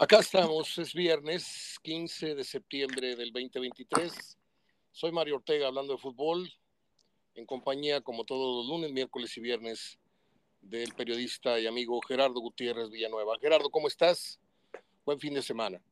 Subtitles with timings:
[0.00, 4.38] Acá estamos, es viernes 15 de septiembre del 2023.
[4.92, 6.50] Soy Mario Ortega hablando de fútbol,
[7.34, 9.98] en compañía, como todos los lunes, miércoles y viernes,
[10.62, 13.36] del periodista y amigo Gerardo Gutiérrez Villanueva.
[13.42, 14.40] Gerardo, ¿cómo estás?
[15.04, 15.82] Buen fin de semana.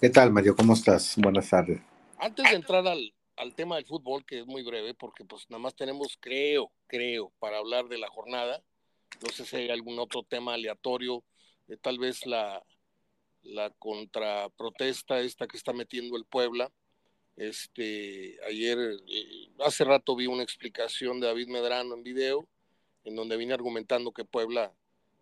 [0.00, 0.56] ¿Qué tal, Mario?
[0.56, 1.14] ¿Cómo estás?
[1.18, 1.80] Buenas tardes.
[2.18, 5.62] Antes de entrar al, al tema del fútbol, que es muy breve, porque pues nada
[5.62, 8.60] más tenemos, creo, creo, para hablar de la jornada.
[9.22, 11.22] No sé si hay algún otro tema aleatorio,
[11.68, 12.60] eh, tal vez la,
[13.42, 16.70] la contraprotesta esta que está metiendo el Puebla.
[17.36, 18.78] Este, ayer,
[19.08, 22.46] eh, hace rato vi una explicación de David Medrano en video,
[23.04, 24.72] en donde viene argumentando que Puebla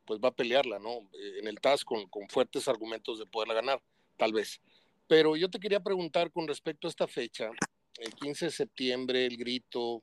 [0.04, 1.08] pues va a pelearla, ¿no?
[1.12, 3.82] Eh, en el TAS con, con fuertes argumentos de poderla ganar,
[4.16, 4.60] tal vez.
[5.06, 7.50] Pero yo te quería preguntar con respecto a esta fecha,
[7.98, 10.02] el 15 de septiembre, el grito,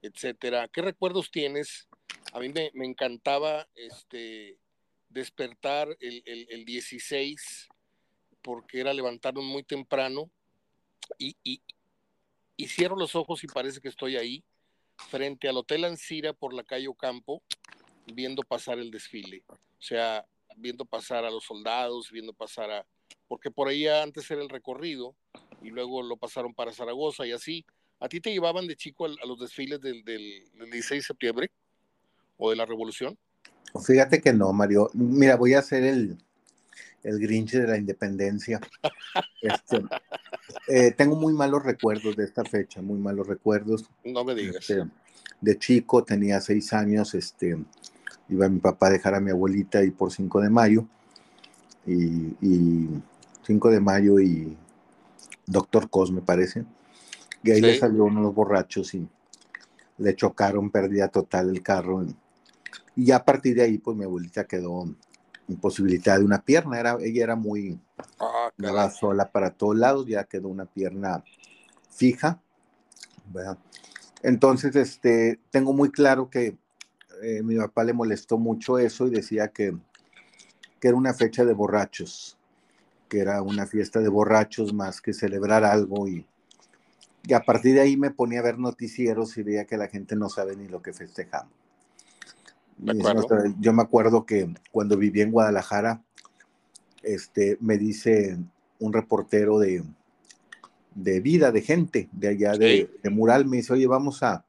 [0.00, 1.88] etcétera, ¿qué recuerdos tienes?
[2.32, 4.58] A mí me, me encantaba este,
[5.12, 7.68] despertar el, el, 16
[8.42, 10.30] porque era levantarnos muy temprano
[11.18, 11.60] y, y,
[12.56, 14.42] y, cierro los ojos y parece que estoy ahí
[14.96, 17.42] frente al Hotel Ancira por la calle Ocampo
[18.06, 19.44] viendo pasar el desfile.
[19.48, 22.86] O sea, viendo pasar a los soldados, viendo pasar a...
[23.28, 25.14] Porque por ahí antes era el recorrido
[25.62, 27.64] y luego lo pasaron para Zaragoza y así.
[28.00, 31.50] ¿A ti te llevaban de chico a, los desfiles del, del, del 16 de septiembre
[32.36, 33.16] o de la Revolución?
[33.80, 34.90] Fíjate que no, Mario.
[34.94, 36.18] Mira, voy a hacer el,
[37.02, 38.60] el Grinch de la Independencia.
[39.40, 39.82] Este,
[40.68, 43.90] eh, tengo muy malos recuerdos de esta fecha, muy malos recuerdos.
[44.04, 44.56] No me digas.
[44.56, 44.84] Este,
[45.40, 47.58] de chico, tenía seis años, este,
[48.28, 50.86] iba mi papá a dejar a mi abuelita y por 5 de mayo,
[51.86, 52.88] y, y
[53.44, 54.56] 5 de mayo y
[55.46, 56.64] Doctor Cos, me parece.
[57.42, 59.08] Y ahí le salió uno de los borrachos y
[59.98, 62.06] le chocaron, pérdida total el carro.
[62.94, 64.84] Y ya a partir de ahí, pues mi abuelita quedó
[65.48, 66.78] imposibilitada de una pierna.
[66.78, 67.80] Era, ella era muy,
[68.20, 71.24] ah, sola para todos lados, ya quedó una pierna
[71.90, 72.40] fija.
[74.22, 76.56] Entonces, este, tengo muy claro que
[77.22, 79.76] eh, mi papá le molestó mucho eso y decía que,
[80.80, 82.36] que era una fecha de borrachos,
[83.08, 86.26] que era una fiesta de borrachos más que celebrar algo y,
[87.24, 90.16] y a partir de ahí me ponía a ver noticieros y veía que la gente
[90.16, 91.61] no sabe ni lo que festejamos.
[93.60, 96.02] Yo me acuerdo que cuando viví en Guadalajara,
[97.02, 98.38] este, me dice
[98.78, 99.84] un reportero de,
[100.94, 104.44] de vida, de gente, de allá de, Mural, me dice, oye, vamos a,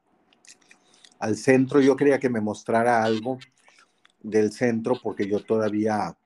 [1.18, 1.80] al centro.
[1.80, 3.38] Yo quería que me mostrara algo
[4.22, 6.16] del centro porque yo todavía,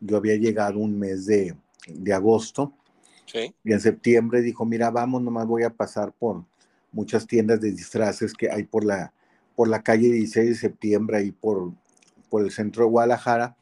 [0.00, 1.54] yo había llegado un mes de,
[1.86, 2.72] de agosto.
[3.64, 6.44] Y en septiembre dijo, mira, vamos, nomás voy a pasar por
[6.92, 9.12] muchas tiendas de disfraces que hay por la,
[9.54, 11.72] por la calle 16 de septiembre, ahí por,
[12.28, 13.56] por el centro de Guadalajara,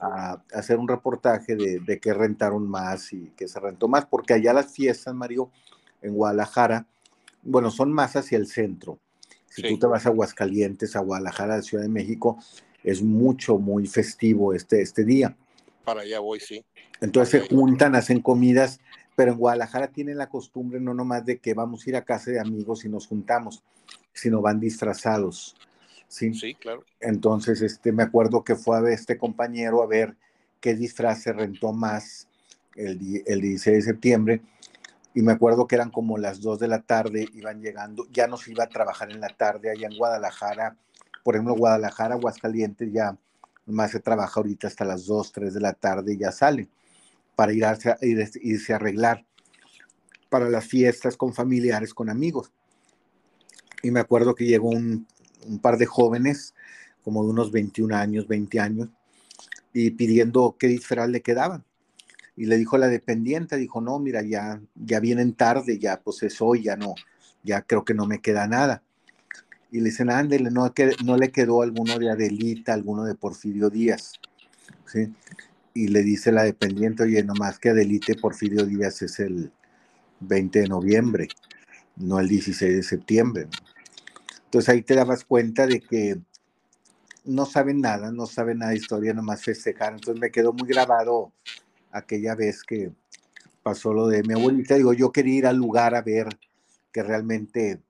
[0.00, 4.34] a, hacer un reportaje de, de qué rentaron más y qué se rentó más, porque
[4.34, 5.50] allá las fiestas, Mario,
[6.02, 6.86] en Guadalajara,
[7.42, 8.98] bueno, son más hacia el centro.
[9.48, 12.38] Si tú te vas a Aguascalientes, a Guadalajara, a Ciudad de México,
[12.84, 15.36] es mucho, muy festivo este, este día.
[15.84, 16.64] Para allá voy, sí.
[17.00, 18.80] Entonces se juntan, hacen comidas,
[19.16, 22.30] pero en Guadalajara tienen la costumbre no nomás de que vamos a ir a casa
[22.30, 23.64] de amigos y nos juntamos,
[24.18, 25.56] sino van disfrazados.
[26.08, 26.84] Sí, sí claro.
[27.00, 30.16] Entonces, este, me acuerdo que fue a ver este compañero a ver
[30.60, 32.28] qué disfraz se rentó más
[32.74, 34.42] el, el 16 de septiembre.
[35.14, 38.46] Y me acuerdo que eran como las 2 de la tarde, iban llegando, ya nos
[38.48, 40.76] iba a trabajar en la tarde allá en Guadalajara.
[41.24, 43.16] Por ejemplo, Guadalajara, Aguascalientes, ya
[43.66, 46.68] más se trabaja ahorita hasta las 2, 3 de la tarde y ya sale
[47.36, 49.24] para irse a, irse a arreglar
[50.28, 52.52] para las fiestas con familiares, con amigos
[53.82, 55.06] y me acuerdo que llegó un,
[55.62, 56.54] par de jóvenes,
[57.02, 58.88] como de unos 21 años, 20 años,
[59.72, 61.64] y pidiendo qué disfraz le quedaban.
[62.36, 66.40] Y le dijo la dependiente, dijo, no, mira, ya, ya vienen tarde, ya pues es
[66.40, 66.94] hoy, ya no,
[67.42, 68.82] ya creo que no me queda nada.
[69.70, 70.72] Y le dicen, ándele, no,
[71.04, 74.12] no le quedó alguno de Adelita, alguno de Porfirio Díaz.
[74.86, 75.12] ¿sí?
[75.74, 79.52] Y le dice la dependiente, oye, nomás que Adelita y Porfirio Díaz es el
[80.20, 81.28] 20 de noviembre
[81.98, 83.48] no el 16 de septiembre.
[84.44, 86.18] Entonces ahí te dabas cuenta de que
[87.24, 89.92] no saben nada, no saben nada de historia, nomás festejar.
[89.92, 91.32] Entonces me quedó muy grabado
[91.92, 92.92] aquella vez que
[93.62, 94.76] pasó lo de mi abuelita.
[94.76, 96.28] Digo, yo quería ir al lugar a ver
[96.90, 97.82] que realmente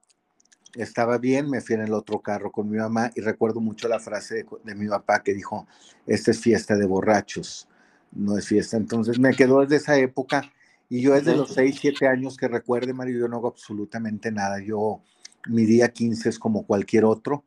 [0.75, 1.49] estaba bien.
[1.49, 4.47] Me fui en el otro carro con mi mamá y recuerdo mucho la frase de,
[4.65, 5.69] de mi papá que dijo,
[6.07, 7.69] esta es fiesta de borrachos,
[8.11, 8.77] no es fiesta.
[8.77, 10.51] Entonces me quedó desde esa época
[10.91, 14.63] y yo desde los 6, 7 años que recuerde, Mario, yo no hago absolutamente nada.
[14.63, 15.03] Yo,
[15.47, 17.45] mi día 15 es como cualquier otro.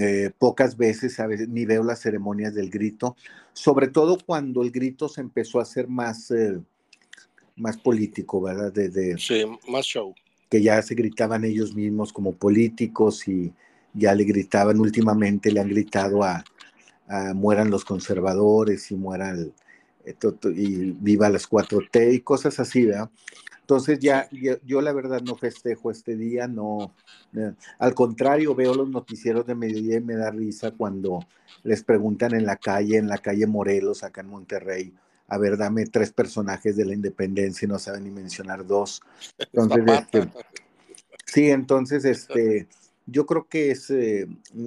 [0.00, 3.14] eh, pocas veces, a veces ni veo las ceremonias del grito,
[3.52, 6.58] sobre todo cuando el grito se empezó a hacer más, eh,
[7.54, 8.72] más político, ¿verdad?
[8.72, 10.12] De, sí, más show.
[10.50, 13.52] Que ya se gritaban ellos mismos como políticos y
[13.94, 16.44] ya le gritaban últimamente, le han gritado a,
[17.34, 19.52] mueran los conservadores y mueran eh,
[20.54, 23.10] y viva las 4T y cosas así, ¿verdad?
[23.60, 26.94] Entonces ya yo, la verdad no festejo este día, no,
[27.34, 31.26] eh, al contrario veo los noticieros de mediodía y me da risa cuando
[31.64, 34.94] les preguntan en la calle, en la calle Morelos, acá en Monterrey,
[35.26, 39.00] a ver, dame tres personajes de la independencia y no saben ni mencionar dos.
[39.52, 40.30] Entonces, este,
[41.24, 42.68] sí, entonces, este,
[43.06, 44.26] yo creo que es, eh,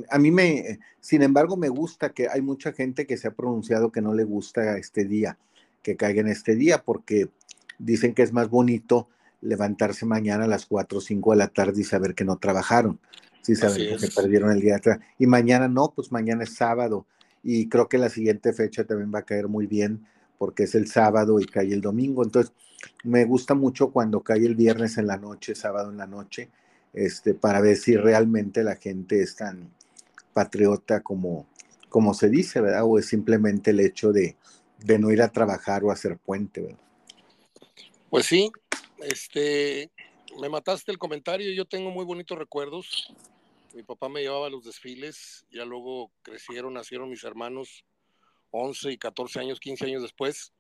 [0.09, 3.91] a mí me, sin embargo, me gusta que hay mucha gente que se ha pronunciado
[3.91, 5.38] que no le gusta este día,
[5.83, 7.30] que caiga en este día, porque
[7.77, 9.09] dicen que es más bonito
[9.41, 13.00] levantarse mañana a las 4 o 5 de la tarde y saber que no trabajaron,
[13.41, 15.00] sí saber que se perdieron el día de atrás.
[15.18, 17.06] Y mañana no, pues mañana es sábado
[17.44, 20.06] y creo que la siguiente fecha también va a caer muy bien
[20.38, 22.24] porque es el sábado y cae el domingo.
[22.24, 22.53] Entonces,
[23.03, 26.50] me gusta mucho cuando cae el viernes en la noche, sábado en la noche,
[26.94, 29.71] este, para ver si realmente la gente es tan
[30.33, 31.47] patriota como,
[31.89, 32.83] como se dice, ¿verdad?
[32.86, 34.36] O es simplemente el hecho de,
[34.80, 36.80] de no ir a trabajar o hacer puente, ¿verdad?
[38.09, 38.51] Pues sí,
[39.00, 39.91] este,
[40.39, 43.13] me mataste el comentario, yo tengo muy bonitos recuerdos.
[43.74, 47.86] Mi papá me llevaba a los desfiles, ya luego crecieron, nacieron mis hermanos
[48.51, 50.53] 11 y 14 años, 15 años después,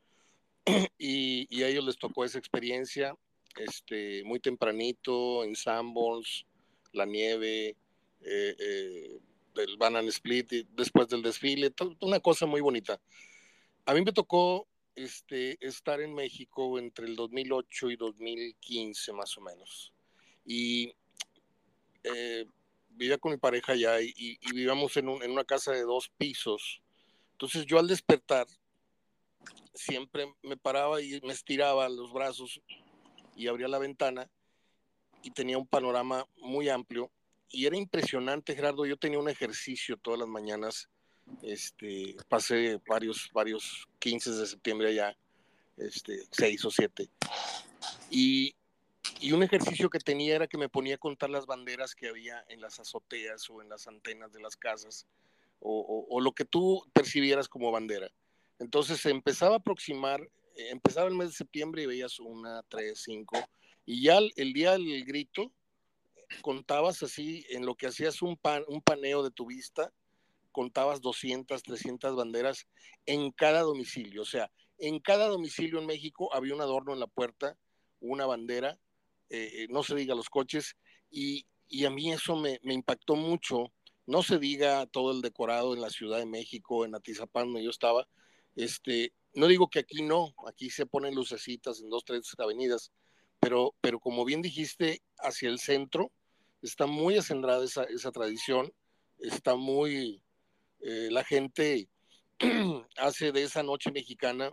[0.97, 3.15] y, a ellos les tocó esa experiencia,
[3.57, 6.45] este, muy tempranito, en Sanborns,
[6.93, 7.75] la nieve,
[8.21, 9.19] eh, eh,
[9.55, 12.99] el Banana Split, después del desfile, una cosa muy bonita.
[13.85, 19.41] A mí me tocó este, estar en México entre el 2008 y 2015 más o
[19.41, 19.93] menos.
[20.45, 20.93] Y
[22.03, 22.45] eh,
[22.89, 26.81] vivía con mi pareja allá y, vivíamos en, una casa de dos pisos.
[27.31, 28.47] Entonces yo al despertar
[29.73, 32.61] siempre me paraba y me estiraba los brazos
[33.39, 34.29] y abría la ventana
[35.23, 37.09] y tenía un panorama muy amplio
[37.49, 38.85] y era impresionante, Gerardo.
[38.85, 40.89] Yo tenía un ejercicio todas las mañanas
[41.41, 45.15] este, pasé varios, varios 15 de septiembre allá,
[45.77, 47.09] este, seis o siete.
[48.09, 48.55] Y,
[49.21, 52.43] y un ejercicio que tenía era que me ponía a contar las banderas que había
[52.49, 55.07] en las azoteas o en las antenas de las casas,
[55.61, 58.09] o, o, lo que tú percibieras como bandera.
[58.59, 60.21] Entonces se empezaba a aproximar,
[60.69, 63.37] empezaba el mes de septiembre y veías una, tres, cinco,
[63.85, 65.51] y ya el, día del grito
[66.41, 69.91] contabas así, en lo que hacías un, pan, un paneo de tu vista,
[70.51, 72.67] contabas 200, 300 banderas
[73.05, 74.21] en cada domicilio.
[74.21, 77.57] O sea, en cada domicilio en México había un adorno en la puerta,
[77.99, 78.77] una bandera,
[79.29, 80.75] eh, eh, no se diga los coches,
[81.09, 81.45] y,
[81.85, 83.71] a mí eso me, impactó mucho.
[84.05, 87.69] No se diga todo el decorado en la Ciudad de México, en Atizapán, donde yo
[87.69, 88.07] estaba.
[88.55, 92.91] Este, no digo que aquí no, aquí se ponen lucecitas en dos, tres avenidas,
[93.39, 96.11] pero, pero como bien dijiste, hacia el centro
[96.61, 98.73] está muy acendrada esa, esa tradición,
[99.19, 100.21] está muy,
[100.81, 101.89] eh, la gente
[102.97, 104.51] hace de esa noche mexicana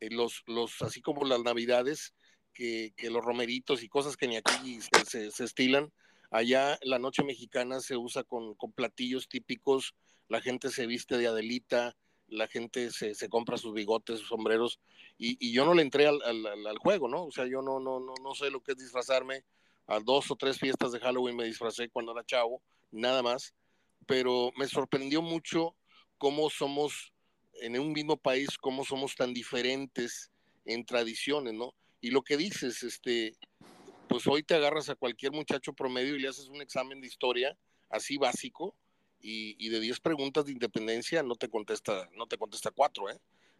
[0.00, 2.14] eh, los, los, así como las navidades,
[2.52, 5.92] que, los romeritos y cosas que ni aquí se, estilan,
[6.30, 9.94] allá la noche mexicana se usa con, platillos típicos,
[10.28, 11.94] la gente se viste de Adelita,
[12.28, 14.80] la gente se, compra sus bigotes, sus sombreros,
[15.18, 17.24] y, yo no le entré al, juego, ¿no?
[17.24, 19.44] O sea, yo no, no, no, no sé lo que es disfrazarme.
[19.86, 22.60] A dos o tres fiestas de Halloween me disfracé cuando era chavo,
[22.90, 23.54] nada más
[24.06, 25.76] pero me sorprendió mucho
[26.16, 27.12] cómo somos
[27.60, 30.30] en un mismo país, cómo somos tan diferentes
[30.64, 31.74] en tradiciones, ¿no?
[32.00, 33.36] Y lo que dices, este,
[34.08, 37.58] pues hoy te agarras a cualquier muchacho promedio y le haces un examen de historia
[37.90, 38.74] así básico
[39.28, 43.18] y, de 10 preguntas de independencia no te contesta, no te contesta cuatro, ¿eh?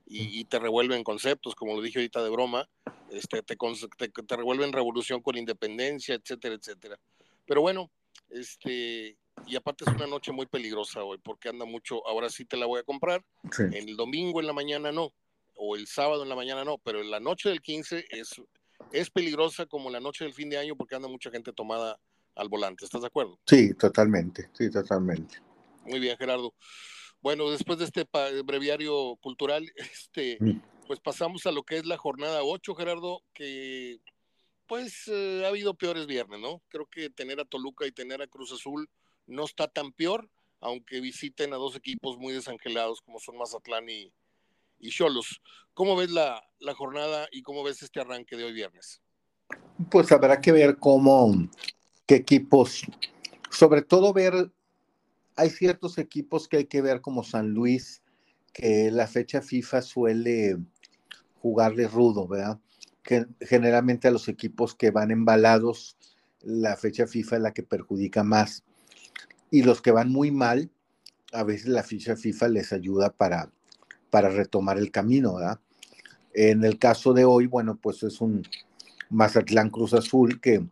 [0.09, 2.69] Y, te revuelven conceptos, como lo dije ahorita de broma,
[3.11, 6.97] este, te, te, te revuelven revolución con independencia, etcétera, etcétera.
[7.45, 7.91] Pero bueno,
[8.31, 12.57] este, y aparte es una noche muy peligrosa hoy porque anda mucho, ahora sí te
[12.57, 13.25] la voy a comprar,
[13.73, 15.13] el domingo en la mañana no,
[15.57, 18.41] o el sábado en la mañana no, pero en la noche del 15 es,
[18.93, 21.99] es peligrosa como la noche del fin de año porque anda mucha gente tomada
[22.37, 23.41] al volante, ¿estás de acuerdo?
[23.45, 25.39] Sí, totalmente, sí, totalmente.
[25.87, 26.55] Muy bien, Gerardo.
[27.21, 28.07] Bueno, después de este
[28.45, 30.63] breviario cultural, este, mm.
[30.87, 34.01] pues pasamos a lo que es la jornada 8, Gerardo, que
[34.67, 36.61] pues eh, ha habido peores viernes, ¿no?
[36.69, 38.89] Creo que tener a Toluca y tener a Cruz Azul
[39.27, 40.29] no está tan peor,
[40.61, 44.13] aunque visiten a dos equipos muy desangelados como son Mazatlán y,
[44.91, 45.41] Cholos.
[45.75, 46.43] ¿Cómo ves la,
[46.77, 49.01] jornada y cómo ves este arranque de hoy viernes?
[49.91, 51.49] Pues habrá que ver cómo,
[52.07, 52.83] qué equipos,
[53.51, 54.51] sobre todo ver
[55.37, 58.03] hay ciertos equipos que hay que ver como San Luis,
[58.53, 60.57] que la fecha FIFA suele
[61.41, 62.59] jugarle rudo, ¿verdad?
[63.03, 65.97] Que generalmente a los equipos que van embalados,
[66.41, 68.65] la fecha FIFA es la que perjudica más.
[69.51, 70.71] Y los que van muy mal,
[71.33, 73.51] a veces la fecha FIFA les ayuda para,
[74.11, 75.61] para retomar el camino, ¿verdad?
[76.33, 78.43] En el caso de hoy, bueno, pues es un
[79.11, 80.67] Mazatlán Cruz Azul que,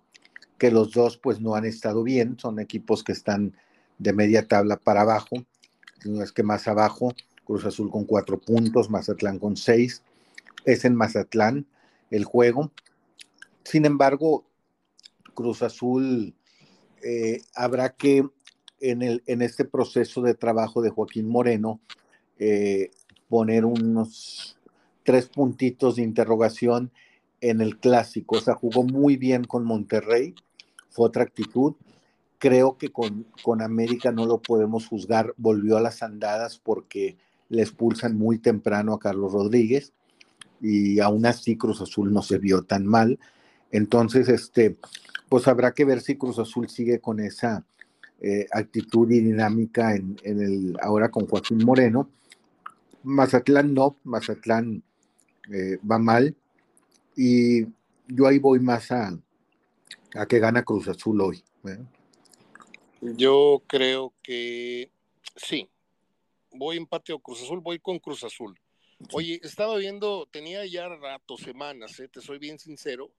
[0.59, 3.54] que los dos pues no han estado bien, son equipos que están
[3.99, 5.37] de media tabla para abajo,
[6.05, 10.03] no es que más abajo, Cruz Azul con cuatro puntos, Mazatlán con seis,
[10.65, 11.67] es en Mazatlán
[12.11, 12.73] el juego.
[13.65, 14.45] Sin embargo,
[15.35, 16.35] Cruz Azul
[17.03, 18.27] eh, habrá que
[18.81, 21.81] en, el, en este proceso de trabajo de Joaquín Moreno
[22.39, 22.91] eh,
[23.29, 24.59] poner unos
[25.05, 26.91] tres puntitos de interrogación
[27.41, 28.37] en el clásico.
[28.37, 30.35] O sea, jugó muy bien con Monterrey,
[30.91, 31.75] fue otra actitud.
[32.45, 37.17] Creo que con, con América no lo podemos juzgar, volvió a las andadas porque
[37.49, 39.95] le expulsan muy temprano a Carlos Rodríguez
[40.61, 43.19] y aún así Cruz Azul no se vio tan mal.
[43.71, 44.77] Entonces, este,
[45.31, 47.65] pues habrá que ver si Cruz Azul sigue con esa
[48.21, 52.11] eh, actitud y dinámica en, el, ahora con Joaquín Moreno.
[53.05, 54.83] Mazatlán no, Mazatlán
[55.51, 56.37] eh, va mal
[57.17, 57.65] y
[58.07, 59.19] yo ahí voy más a,
[60.15, 61.43] a que gana Cruz Azul hoy.
[61.65, 61.79] ¿eh?
[63.01, 64.91] Yo creo que
[65.37, 65.69] sí,
[66.53, 68.59] voy empate o Cruz Azul, voy con Cruz Azul.
[69.13, 73.11] Oye, estaba viendo, tenía ya rato, semanas, te soy bien sincero,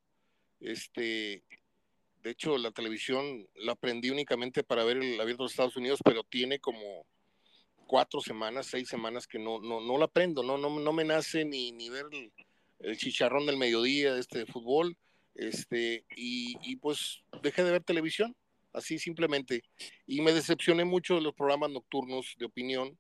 [0.60, 1.44] este,
[2.26, 6.24] de hecho, la televisión la aprendí únicamente para ver el abierto de Estados Unidos, pero
[6.24, 7.06] tiene como
[7.86, 11.46] cuatro semanas, seis semanas que no, no, no la aprendo, no, no, no me nace
[11.46, 12.06] ni, ni ver
[12.80, 14.98] el, chicharrón del mediodía de este fútbol,
[15.36, 18.36] este, y, y, pues dejé de ver televisión,
[18.76, 19.64] así simplemente.
[20.06, 22.98] Y me decepcioné mucho de los programas nocturnos de opinión,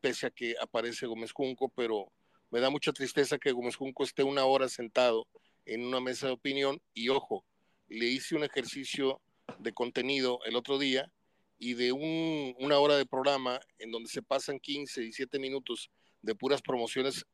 [0.00, 2.10] pese a que aparece Gómez Junco, pero
[2.50, 5.26] me da mucha tristeza que Gómez Junco esté una hora sentado
[5.64, 7.44] en una mesa de opinión y ojo,
[7.88, 9.20] le hice un ejercicio
[9.58, 11.12] de contenido el otro día
[11.58, 15.90] y de una hora de programa en donde se pasan 15 y 7 minutos
[16.20, 17.24] de puras promociones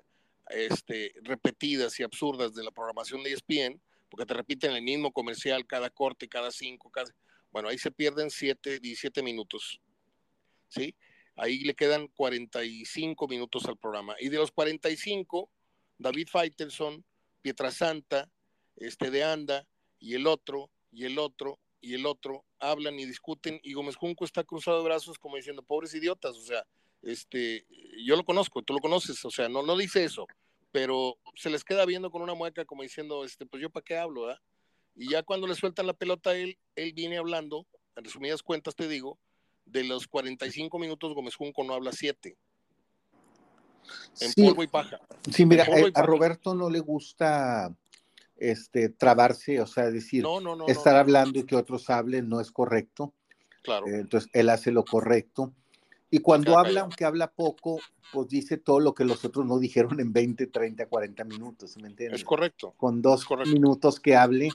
[0.50, 5.66] este, repetidas y absurdas de la programación de ESPN, porque te repiten el mismo comercial
[5.66, 7.10] cada corte, cada cinco, cada...
[7.50, 9.80] Bueno, ahí se pierden 7, 17 minutos.
[10.68, 10.94] ¿Sí?
[11.36, 14.16] Ahí le quedan 45 minutos al programa.
[14.18, 15.50] Y de los 45,
[15.96, 17.04] David Faitelson,
[17.42, 18.30] Pietrasanta,
[18.76, 19.66] este de Anda,
[19.98, 24.24] y el otro, y el otro, y el otro, hablan y discuten, y Gómez Junco
[24.24, 26.66] está cruzado de brazos como diciendo, pobres idiotas, o sea,
[27.02, 27.66] este,
[28.04, 30.26] yo lo conozco, tú lo conoces, o sea, no, no dice eso,
[30.72, 33.96] pero se les queda viendo con una mueca como diciendo, este, pues yo para qué
[33.96, 34.40] hablo, ¿verdad?
[34.98, 38.74] Y ya cuando le sueltan la pelota a él, él viene hablando, en resumidas cuentas
[38.74, 39.18] te digo,
[39.64, 42.36] de los 45 minutos Gómez Junco no habla 7.
[44.20, 45.00] En polvo y paja.
[45.32, 47.74] Sí, mira, eh, a Roberto no le gusta
[48.36, 50.24] este, trabarse, o sea, decir,
[50.66, 53.14] estar hablando y que otros hablen no es correcto.
[53.62, 53.86] Claro.
[53.86, 55.54] Eh, entonces, él hace lo correcto.
[56.10, 57.78] Y cuando habla, aunque habla poco,
[58.12, 61.88] pues dice todo lo que los otros no dijeron en 20, 30, 40 minutos, ¿me
[61.88, 62.20] entiendes?
[62.20, 62.74] Es correcto.
[62.76, 64.50] Con dos minutos que hable,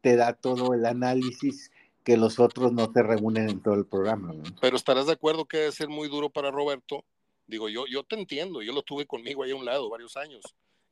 [0.00, 1.70] te da todo el análisis
[2.04, 4.32] que los otros no te reúnen en todo el programa.
[4.60, 7.04] Pero estarás de acuerdo que debe ser muy duro para Roberto.
[7.46, 10.42] Digo, yo, yo te entiendo, yo lo tuve conmigo ahí a un lado varios años.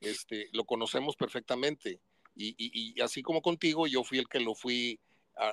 [0.00, 2.00] Este, lo conocemos perfectamente
[2.36, 5.00] y, así como contigo, yo fui el que lo fui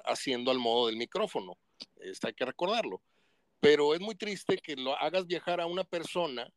[0.05, 1.57] haciendo al modo del micrófono.
[1.97, 3.01] Esto hay que recordarlo.
[3.59, 6.51] Pero es muy triste que lo hagas viajar a una persona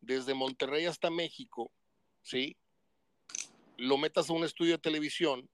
[0.00, 1.72] desde Monterrey hasta México,
[2.20, 2.56] ¿sí?
[3.78, 5.48] Lo metas a un estudio de televisión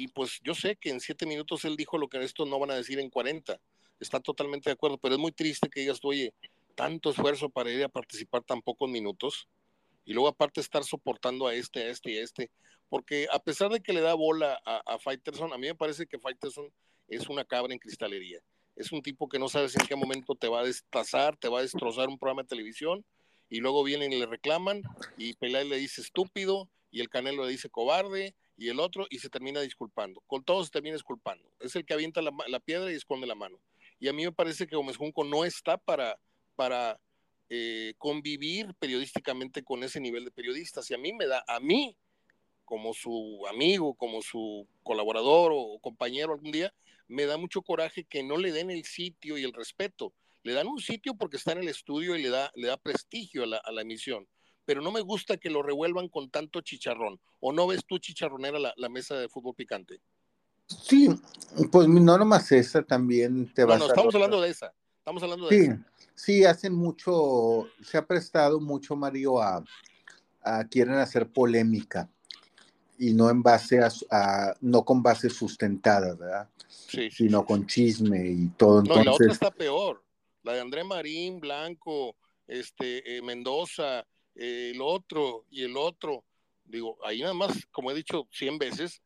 [0.00, 2.70] y pues yo sé que en siete minutos él dijo lo que estos no van
[2.70, 3.60] a decir en 40.
[3.98, 6.32] Está totalmente de acuerdo, pero es muy triste que digas, oye,
[6.74, 9.46] tanto esfuerzo para ir a participar tan pocos minutos
[10.06, 12.50] y luego aparte estar soportando a este, a este y a este
[12.88, 16.06] porque a pesar de que le da bola a, a Fighterson, a mí me parece
[16.06, 16.72] que Fighterson
[17.08, 18.40] es una cabra en cristalería.
[18.76, 21.58] Es un tipo que no sabes en qué momento te va a destazar, te va
[21.58, 23.04] a destrozar un programa de televisión
[23.50, 24.82] y luego vienen y le reclaman
[25.18, 29.18] y Pelay le dice estúpido y el Canelo le dice cobarde y el otro y
[29.20, 30.22] se termina disculpando.
[30.26, 31.50] Con todos se termina disculpando.
[31.60, 33.58] Es el que avienta la, piedra y esconde la mano.
[33.98, 36.20] Y a mí me parece que Gómez Junco no está para,
[36.56, 37.00] para
[37.48, 40.90] eh, convivir periodísticamente con ese nivel de periodistas.
[40.90, 41.96] Y a mí me da, a mí
[42.66, 46.70] como su amigo, como su colaborador o compañero algún día,
[47.08, 50.12] me da mucho coraje que no le den el sitio y el respeto.
[50.42, 53.44] Le dan un sitio porque está en el estudio y le da, le da prestigio
[53.44, 54.28] a la, emisión,
[54.70, 57.18] pero no me gusta que lo revuelvan con tanto chicharrón.
[57.40, 60.00] ¿O no ves tú chicharronera la, la mesa de fútbol picante?
[60.64, 61.08] Sí,
[61.72, 63.78] pues no nomás esa, también te va a...
[63.78, 65.72] No, estamos hablando de esa, Estamos hablando de sí,
[66.14, 69.64] Sí, hacen mucho, se ha prestado mucho, Mario, a,
[70.44, 72.08] a quieren hacer polémica
[72.96, 76.48] y no en base a, no con bases sustentadas, ¿verdad?
[76.68, 78.84] Sí, sino con chisme y todo.
[78.84, 80.04] No, y la otra está peor,
[80.44, 82.14] la de André Marín, Blanco,
[82.46, 86.24] este, eh, Mendoza, eh, el otro y el otro.
[86.64, 89.02] Digo, ahí nada más, como he dicho cien veces,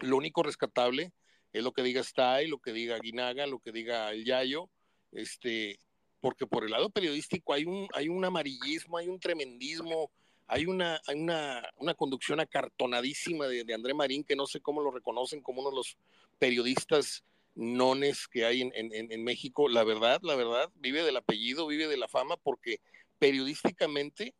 [0.00, 1.12] lo único rescatable
[1.52, 4.70] es lo que diga Stay, lo que diga Guinaga, lo que diga el Yayo,
[5.12, 5.78] este,
[6.20, 10.10] porque por el lado periodístico hay un, hay un amarillismo, hay un tremendismo,
[10.46, 14.90] hay una, una, una conducción acartonadísima de, de, André Marín, que no sé cómo lo
[14.90, 15.96] reconocen como uno de los
[16.38, 19.68] periodistas nones que hay en, en, en, México.
[19.68, 22.80] La verdad, la verdad, vive del apellido, vive de la fama, porque
[23.18, 24.34] periodísticamente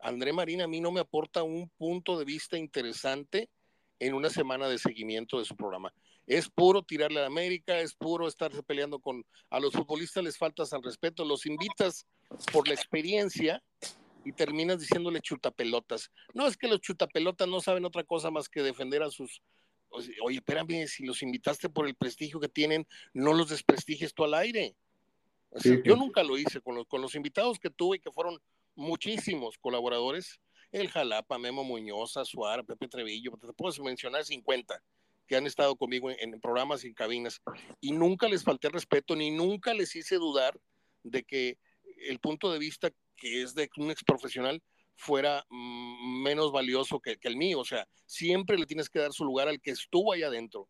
[0.00, 3.48] André Marín a mí no me aporta un punto de vista interesante
[3.98, 5.92] en una semana de seguimiento de su programa.
[6.26, 9.24] Es puro tirarle a América, es puro estarse peleando con...
[9.48, 12.06] A los futbolistas les faltas al respeto, los invitas
[12.52, 13.62] por la experiencia
[14.24, 16.10] y terminas diciéndole chutapelotas.
[16.34, 19.40] No es que los chutapelotas no saben otra cosa más que defender a sus...
[19.88, 24.34] Oye, espérame, si los invitaste por el prestigio que tienen, no los desprestigies tú al
[24.34, 24.76] aire.
[25.84, 28.38] Yo nunca lo hice con los, con los invitados que tuve, que fueron
[28.74, 30.38] muchísimos colaboradores,
[30.72, 34.82] el Jalapa, Memo Muñoz, Suárez, Pepe Trevillo, te puedo mencionar 50
[35.26, 37.40] que han estado conmigo en, programas y cabinas,
[37.80, 40.58] y nunca les falté respeto, ni nunca les hice dudar
[41.02, 41.58] de que
[42.08, 44.62] el punto de vista que es de un ex profesional
[44.94, 47.60] fuera mm, menos valioso que, el mío.
[47.60, 50.68] O sea, siempre le tienes que dar su lugar al que estuvo ahí adentro,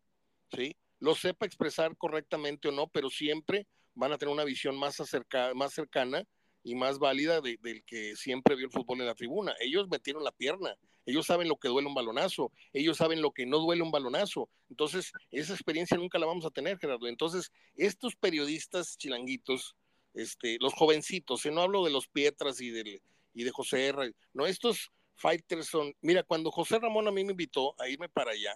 [0.51, 0.75] ¿sí?
[0.99, 3.67] Lo sepa expresar correctamente o no, pero siempre
[3.97, 6.23] van a tener una visión más, acerca, más cercana
[6.63, 9.55] y más válida del que siempre vio el fútbol en la tribuna.
[9.59, 10.75] Ellos metieron la pierna,
[11.05, 14.49] ellos saben lo que duele un balonazo, ellos saben lo que no duele un balonazo.
[14.69, 17.07] Entonces, esa experiencia nunca la vamos a tener, Gerardo.
[17.07, 19.75] Entonces, estos periodistas chilanguitos,
[20.13, 23.01] este, los jovencitos, y no hablo de los Pietras y, de
[23.33, 27.79] y de José R., no, estos Fighterson, mira, cuando José Ramón a mí me invitó
[27.81, 28.55] a irme para allá,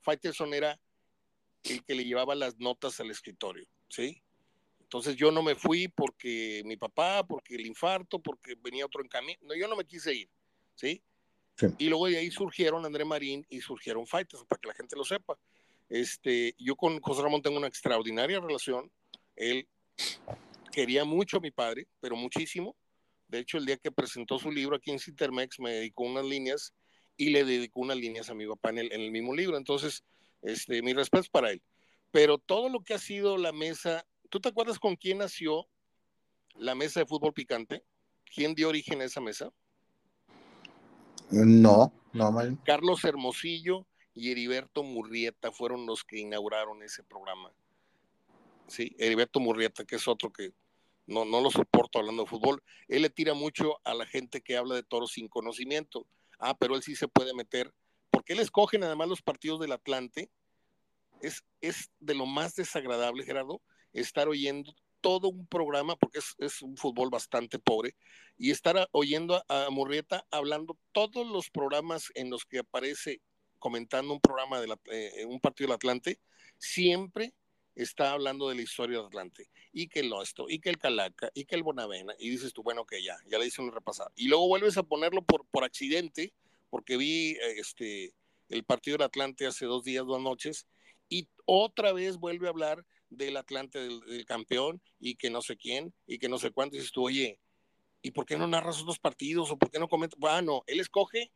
[0.00, 0.80] Fighterson era
[1.62, 4.23] el que le llevaba las notas al escritorio, ¿sí?
[4.94, 9.08] Entonces yo no me fui porque mi papá, porque el infarto, porque venía otro en
[9.08, 9.36] camino.
[9.42, 10.30] No, yo no me quise ir,
[10.76, 11.02] ¿sí?
[11.78, 15.02] Y luego de ahí surgieron André Marín y surgieron Fighters, para que la gente lo
[15.02, 15.36] sepa.
[15.88, 18.88] Este, yo con José Ramón tengo una extraordinaria relación.
[19.34, 19.66] Él
[20.70, 22.76] quería mucho a mi padre, pero muchísimo.
[23.26, 26.72] De hecho, el día que presentó su libro aquí en Cintermex, me dedicó unas líneas
[27.16, 29.56] y le dedicó unas líneas a mi papá en el, en el mismo libro.
[29.56, 30.04] Entonces,
[30.40, 31.60] este, mi respeto es para él.
[32.12, 35.68] Pero todo lo que ha sido la mesa, ¿tú te acuerdas con quién nació
[36.56, 37.84] la mesa de fútbol picante?
[38.34, 39.52] ¿Quién dio origen a esa mesa?
[41.30, 42.58] No, no, mal.
[42.64, 47.52] Carlos Hermosillo y Heriberto Murrieta fueron los que inauguraron ese programa.
[48.66, 50.52] Sí, Heriberto Murrieta, que es otro que
[51.06, 52.60] no, no lo soporto hablando de fútbol.
[52.88, 56.08] Él le tira mucho a la gente que habla de toros sin conocimiento.
[56.40, 57.72] Ah, pero él sí se puede meter,
[58.10, 60.28] porque él escoge nada más los partidos del Atlante.
[61.20, 63.62] Es, es de lo más desagradable, Gerardo,
[63.94, 67.94] estar oyendo todo un programa, porque es, un fútbol bastante pobre,
[68.38, 73.20] y estar oyendo a, Murrieta hablando todos los programas en los que aparece
[73.58, 76.20] comentando un programa de eh, un partido del Atlante,
[76.58, 77.34] siempre
[77.74, 81.30] está hablando de la historia del Atlante, y que el esto, y que el Calaca,
[81.34, 84.10] y que el Bonavena, y dices tú, bueno, que ya, ya le hice un repasado.
[84.16, 86.32] Y luego vuelves a ponerlo por, por accidente,
[86.70, 88.14] porque vi eh, este,
[88.48, 90.66] el partido del Atlante hace dos días, dos noches,
[91.10, 95.92] y otra vez vuelve a hablar del Atlante del, campeón y que no sé quién
[96.06, 96.76] y que no sé cuánto.
[96.76, 97.38] Y dices tú, oye,
[98.02, 100.18] ¿y por qué no narras otros partidos o por qué no comentas?
[100.18, 101.32] Bueno, él escoge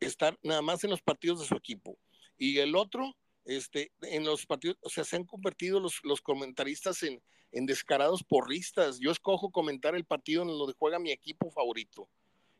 [0.00, 1.98] estar nada más en los partidos de su equipo.
[2.38, 7.02] Y el otro, este, en los partidos, o sea, se han convertido los, los comentaristas
[7.02, 8.98] en, en descarados porristas.
[9.00, 12.08] Yo escojo comentar el partido en donde juega mi equipo favorito.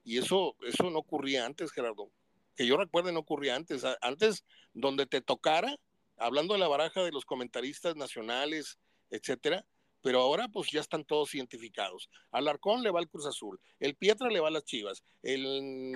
[0.05, 2.11] Y eso, eso no ocurría antes, Gerardo.
[2.55, 3.85] Que yo recuerde, no ocurría antes.
[4.01, 5.77] Antes, donde te tocara,
[6.16, 8.79] hablando de la baraja de los comentaristas nacionales,
[9.11, 9.66] etcétera,
[10.02, 12.09] pero ahora pues ya están todos identificados.
[12.31, 15.92] Al Arcón le va al Cruz Azul, el Pietra le va a las Chivas, el,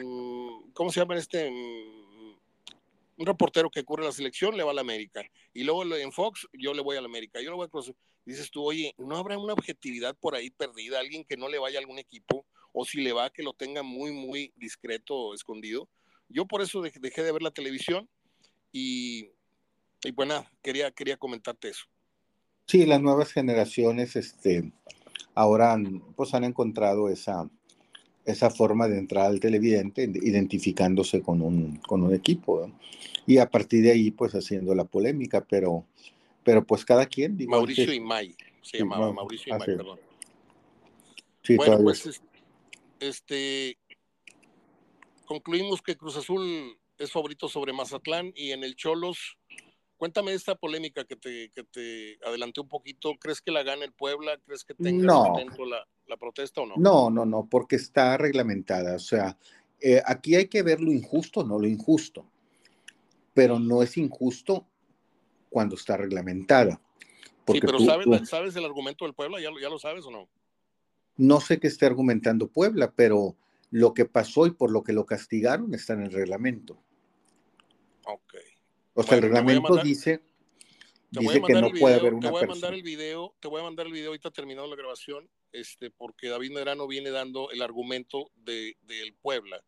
[0.73, 1.49] ¿cómo se llama este?
[1.49, 6.49] Un reportero que cubre la selección le va a la América, y luego en Fox
[6.53, 7.97] yo le voy a la América, yo le voy al Cruz Azul.
[8.25, 11.79] Dices tú, oye, ¿no habrá una objetividad por ahí perdida, alguien que no le vaya
[11.79, 15.89] a algún equipo, o si le va, que lo tenga muy, muy discreto escondido?
[16.29, 18.09] Yo por eso dejé de ver la televisión
[18.73, 19.31] y
[20.05, 21.85] y bueno, quería, quería comentarte eso.
[22.67, 24.73] Sí, las nuevas generaciones este,
[25.35, 25.77] ahora
[26.17, 27.49] pues han encontrado esa,
[28.25, 32.71] esa forma de entrar al televidente identificándose con un, con un equipo
[33.27, 35.85] y a partir de ahí pues haciendo la polémica, pero,
[36.45, 37.37] pero pues cada quien.
[37.49, 38.37] Mauricio y May.
[38.63, 39.99] se llamaba Mauricio Imay, perdón.
[41.57, 42.23] bueno, pues
[43.01, 43.79] este,
[45.25, 49.39] concluimos que Cruz Azul es favorito sobre Mazatlán y en el Cholos,
[50.01, 53.93] cuéntame esta polémica que te, que te adelanté un poquito, ¿crees que la gana el
[53.93, 54.41] Puebla?
[54.47, 55.35] ¿Crees que tenga no.
[55.67, 56.75] la, la, protesta o no?
[56.79, 59.37] No, no, no, porque está reglamentada, o sea,
[59.79, 62.27] eh, aquí hay que ver lo injusto, no lo injusto,
[63.35, 64.67] pero no es injusto
[65.51, 66.81] cuando está reglamentada.
[67.47, 69.39] sí, pero sabes, ¿sabes el argumento del Puebla?
[69.39, 70.31] ¿Ya, ¿Ya lo sabes o no?
[71.19, 73.37] No sé qué esté argumentando Puebla, pero
[73.71, 76.83] lo que pasó y por lo que lo castigaron está en el reglamento.
[78.07, 78.35] Ok.
[78.95, 80.21] O sea, el reglamento dice,
[81.11, 83.65] dice que no puede haber una Te voy a mandar el video, te voy a
[83.65, 88.31] mandar el video ahorita terminado la grabación, este, porque David Medrano viene dando el argumento
[88.37, 89.63] de, del Puebla,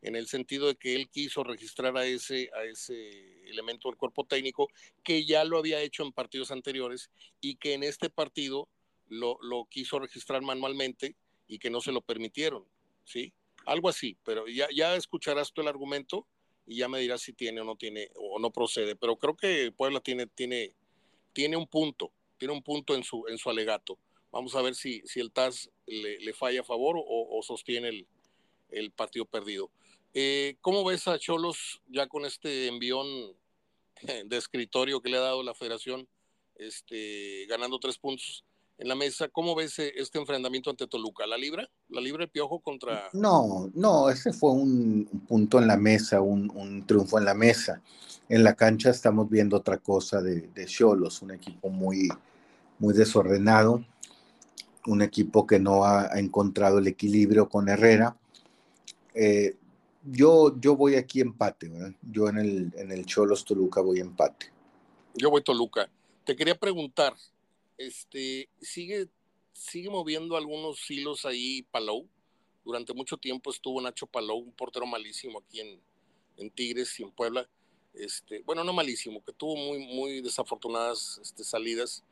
[0.00, 4.24] en el sentido de que él quiso registrar a ese, a ese elemento del cuerpo
[4.24, 4.68] técnico,
[5.04, 8.68] que ya lo había hecho en partidos anteriores y que en este partido
[9.06, 12.64] lo, lo quiso registrar manualmente y que no se lo permitieron,
[13.04, 13.32] ¿sí?
[13.66, 16.26] Algo así, pero ya, ya escucharás tú el argumento
[16.66, 18.96] y ya me dirás si tiene o no tiene o no procede.
[18.96, 20.74] Pero creo que Puebla tiene, tiene,
[21.32, 23.98] tiene un punto, tiene un punto en su, en su alegato.
[24.30, 28.06] Vamos a ver si, si el TAS le, falla a favor o, sostiene
[28.70, 29.70] el, partido perdido.
[30.14, 33.06] Eh, ¿Cómo ves a Cholos ya con este envión
[34.24, 36.08] de escritorio que le ha dado la federación,
[36.56, 38.44] este, ganando tres puntos?
[38.82, 39.28] En la mesa.
[39.28, 41.26] ¿Cómo ves eh, este enfrentamiento ante Toluca?
[41.26, 41.68] ¿La libra?
[41.88, 43.08] ¿La libra de Piojo contra...?
[43.12, 47.80] No, no, ese fue un punto en la mesa, un, triunfo en la mesa.
[48.28, 52.08] En la cancha estamos viendo otra cosa de Cholos, un equipo muy,
[52.78, 53.84] muy desordenado,
[54.86, 58.16] un equipo que no ha, encontrado el equilibrio con Herrera.
[59.14, 59.56] Eh,
[60.04, 61.92] yo, yo voy aquí empate, ¿verdad?
[62.02, 64.46] Yo en el, en el Cholos Toluca voy empate.
[65.14, 65.88] Yo voy Toluca.
[66.24, 67.14] Te quería preguntar,
[67.78, 69.08] este, sigue,
[69.52, 72.08] sigue moviendo algunos hilos ahí Palou.
[72.64, 75.80] Durante mucho tiempo estuvo Nacho Palou, un portero malísimo aquí en,
[76.36, 77.48] en Tigres y en Puebla.
[77.94, 82.04] Este, bueno, no malísimo, que tuvo muy, muy desafortunadas este, salidas,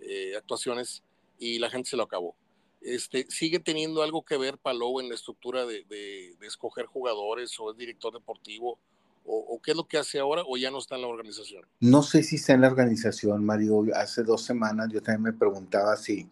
[0.00, 1.02] eh, actuaciones,
[1.38, 2.34] y la gente se lo acabó.
[2.80, 7.58] Este, ¿Sigue teniendo algo que ver Palou en la estructura de, de, de escoger jugadores
[7.60, 8.78] o es director deportivo?
[9.24, 11.64] O, qué es lo que hace ahora o ya no está en la organización?
[11.80, 13.84] No sé si está en la organización, Mario.
[13.94, 16.28] Hace dos semanas yo también me preguntaba si,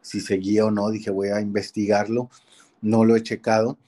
[0.00, 0.90] si seguía o no.
[0.90, 2.30] Dije, voy a investigarlo.
[2.80, 3.78] No lo he checado,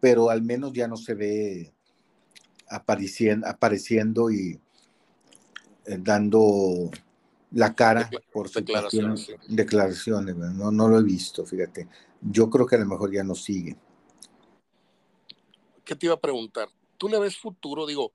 [0.00, 1.72] pero al menos ya no se ve
[2.68, 4.58] apareciendo, apareciendo y
[5.86, 6.90] eh, dando
[7.52, 9.28] la cara por declaraciones.
[9.48, 11.88] declaraciones no, no lo he visto, fíjate.
[12.22, 13.76] Yo creo que a lo mejor ya no sigue.
[15.84, 16.68] ¿Qué te iba a preguntar?
[17.00, 18.12] Tú le ves futuro, digo,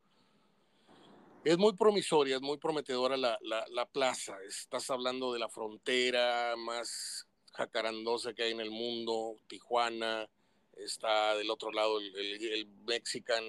[1.43, 4.37] es muy promisoria, es muy prometedora la, plaza.
[4.47, 10.29] Estás hablando de la frontera más jacarandosa que hay en el mundo, Tijuana,
[10.77, 13.43] está del otro lado el, el, Mexican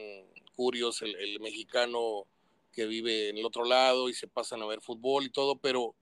[0.54, 2.26] Curios, el, mexicano
[2.72, 5.94] que vive en el otro lado y se pasan a ver fútbol y todo, pero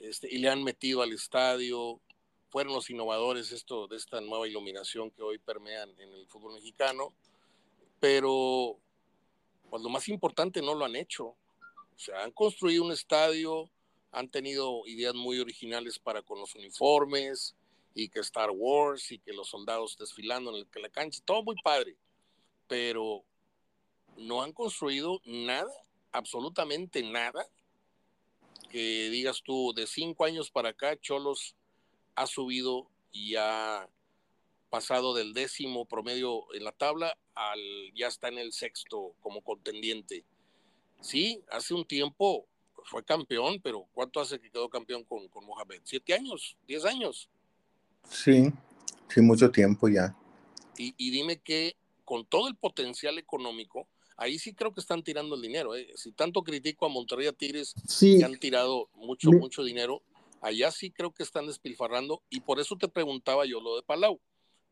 [0.00, 2.00] este, y le han metido al estadio,
[2.48, 7.14] fueron los innovadores esto, de esta nueva iluminación que hoy permean en el fútbol mexicano
[8.00, 8.76] pero
[9.70, 11.26] pues lo más importante no lo han hecho.
[11.26, 13.70] O sea, han construido un estadio,
[14.12, 17.54] han tenido ideas muy originales para con los uniformes
[17.94, 21.96] y que Star Wars y que los soldados desfilando en la cancha, todo muy padre,
[22.68, 23.24] pero
[24.16, 25.72] no han construido nada,
[26.12, 27.46] absolutamente nada,
[28.70, 31.54] que digas tú, de cinco años para acá, Cholos
[32.14, 33.88] ha subido y ha
[34.68, 37.60] pasado del décimo promedio en la tabla al
[37.94, 40.24] ya está en el sexto como contendiente.
[41.00, 42.46] Sí, hace un tiempo
[42.84, 45.82] fue campeón, pero ¿cuánto hace que quedó campeón con, con Mohamed?
[45.84, 46.56] ¿Siete años?
[46.66, 47.28] ¿Diez años?
[48.08, 48.50] Sí,
[49.08, 50.16] sí, mucho tiempo ya.
[50.78, 55.34] Y, y dime que con todo el potencial económico, ahí sí creo que están tirando
[55.36, 55.74] el dinero.
[55.74, 55.88] ¿eh?
[55.96, 60.02] Si tanto critico a Monterrey a Tigres, que han tirado mucho, mucho dinero,
[60.40, 62.22] allá sí creo que están despilfarrando.
[62.30, 64.20] Y por eso te preguntaba yo lo de Palau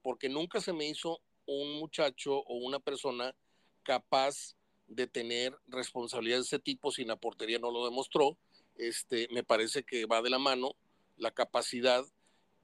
[0.05, 3.35] porque nunca se me hizo un muchacho o una persona
[3.83, 8.37] capaz de tener responsabilidad de ese tipo sin la portería no lo demostró.
[8.77, 10.75] Este, me parece que va de la mano
[11.17, 12.05] la capacidad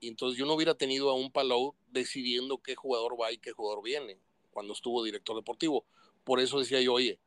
[0.00, 3.52] y entonces yo no hubiera tenido a un Palau decidiendo qué jugador va y qué
[3.52, 4.18] jugador viene
[4.50, 5.84] cuando estuvo director deportivo.
[6.24, 7.18] Por eso decía yo, oye,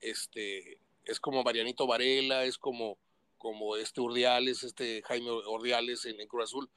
[0.00, 2.98] este, es como Marianito Varela, es como,
[3.38, 6.68] como este Urdiales, este Jaime Urdiales en, en Cruz Azul.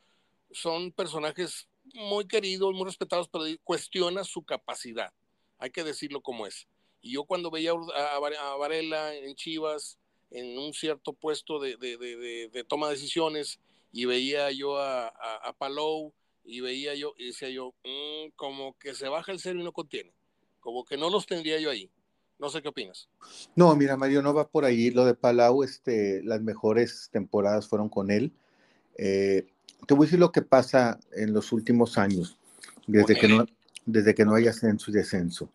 [0.52, 5.12] Son personajes muy queridos, muy respetados, pero cuestiona su capacidad.
[5.58, 6.68] Hay que decirlo como es.
[7.02, 9.98] Y yo cuando veía a Varela en Chivas,
[10.30, 13.60] en un cierto puesto de, toma de decisiones,
[13.92, 16.14] y veía yo a, a, Palou
[16.46, 19.74] y veía yo y decía yo, mm, como que se baja el cero y no
[19.74, 20.14] contiene,
[20.62, 21.92] como que no los tendría yo ahí.
[22.40, 23.08] No sé qué opinas.
[23.56, 24.90] No, mira, Mario, no va por ahí.
[24.90, 28.34] Lo de Palau, este, las mejores temporadas fueron con él.
[28.98, 29.46] Eh,
[29.88, 32.38] te voy a decir lo que pasa en los últimos años,
[32.88, 33.46] desde, que no,
[33.86, 35.52] desde que no hay ascenso y descenso.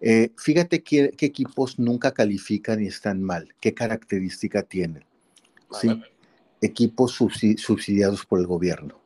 [0.00, 5.04] Eh, fíjate qué, equipos nunca califican y están mal, qué característica tienen.
[5.80, 6.02] ¿sí?
[6.60, 9.00] Equipos subsidiados por el gobierno.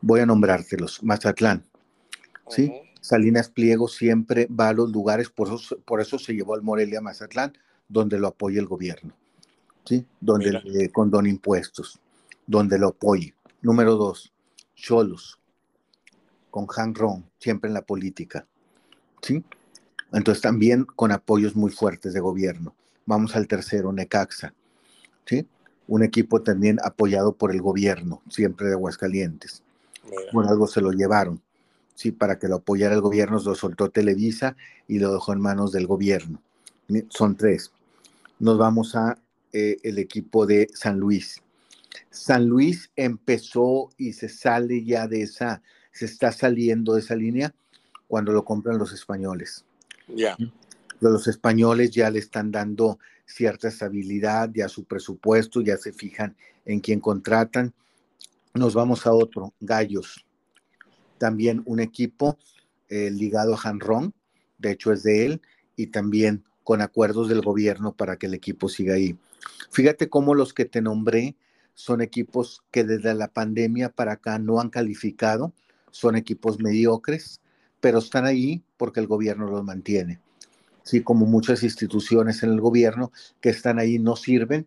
[0.00, 1.02] Voy a nombrártelos.
[1.02, 1.64] Mazatlán.
[2.48, 2.72] ¿sí?
[3.06, 7.00] Salinas Pliego siempre va a los lugares, por eso, por eso se llevó al Morelia
[7.00, 7.52] Mazatlán,
[7.88, 9.14] donde lo apoya el gobierno,
[9.84, 10.04] ¿sí?
[10.20, 12.00] Donde le don impuestos,
[12.48, 13.32] donde lo apoye.
[13.62, 14.32] Número dos,
[14.74, 15.38] Cholos,
[16.50, 18.46] con Han Ron, siempre en la política,
[19.22, 19.44] ¿sí?
[20.12, 22.74] Entonces también con apoyos muy fuertes de gobierno.
[23.06, 24.54] Vamos al tercero, Necaxa,
[25.24, 25.46] ¿sí?
[25.88, 29.62] Un equipo también apoyado por el gobierno, siempre de Aguascalientes.
[30.32, 31.40] Por algo se lo llevaron
[31.96, 35.72] sí, para que lo apoyara el gobierno, lo soltó Televisa y lo dejó en manos
[35.72, 36.40] del gobierno.
[37.08, 37.72] Son tres.
[38.38, 39.18] Nos vamos a
[39.52, 41.42] eh, el equipo de San Luis.
[42.10, 47.54] San Luis empezó y se sale ya de esa, se está saliendo de esa línea
[48.08, 49.64] cuando lo compran los españoles.
[50.08, 50.36] Ya.
[51.00, 56.80] Los españoles ya le están dando cierta estabilidad, ya su presupuesto, ya se fijan en
[56.80, 57.74] quién contratan.
[58.54, 60.26] Nos vamos a otro, Gallos
[61.18, 62.38] también un equipo
[62.88, 64.14] eh, ligado a Hanron,
[64.58, 65.42] de hecho es de él,
[65.76, 69.16] y también con acuerdos del gobierno para que el equipo siga ahí.
[69.70, 71.36] Fíjate cómo los que te nombré
[71.76, 75.52] son equipos que desde la pandemia para acá no han calificado,
[75.90, 77.42] son equipos mediocres,
[77.80, 80.18] pero están ahí porque el gobierno los mantiene.
[80.82, 83.12] Sí, como muchas instituciones en el gobierno
[83.42, 84.66] que están ahí no sirven,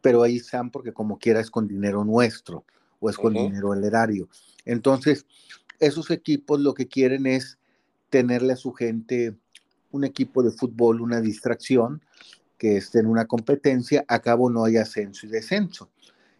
[0.00, 2.64] pero ahí están porque como quiera es con dinero nuestro
[3.00, 4.28] o es con dinero del erario.
[4.64, 5.26] Entonces,
[5.78, 7.58] esos equipos lo que quieren es
[8.08, 9.36] tenerle a su gente
[9.90, 12.00] un equipo de fútbol, una distracción,
[12.56, 15.90] que esté en una competencia, a cabo no hay ascenso y descenso.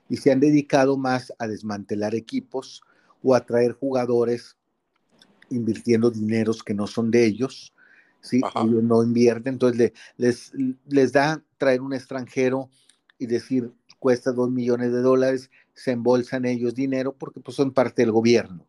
[0.09, 2.83] Y se han dedicado más a desmantelar equipos
[3.23, 4.57] o a traer jugadores
[5.51, 7.73] invirtiendo dineros que no son de ellos,
[8.21, 8.40] ¿sí?
[8.55, 10.53] Ellos no invierten, entonces les,
[10.88, 12.69] les da traer un extranjero
[13.19, 18.03] y decir, cuesta dos millones de dólares, se embolsan ellos dinero porque pues son parte
[18.03, 18.66] del gobierno.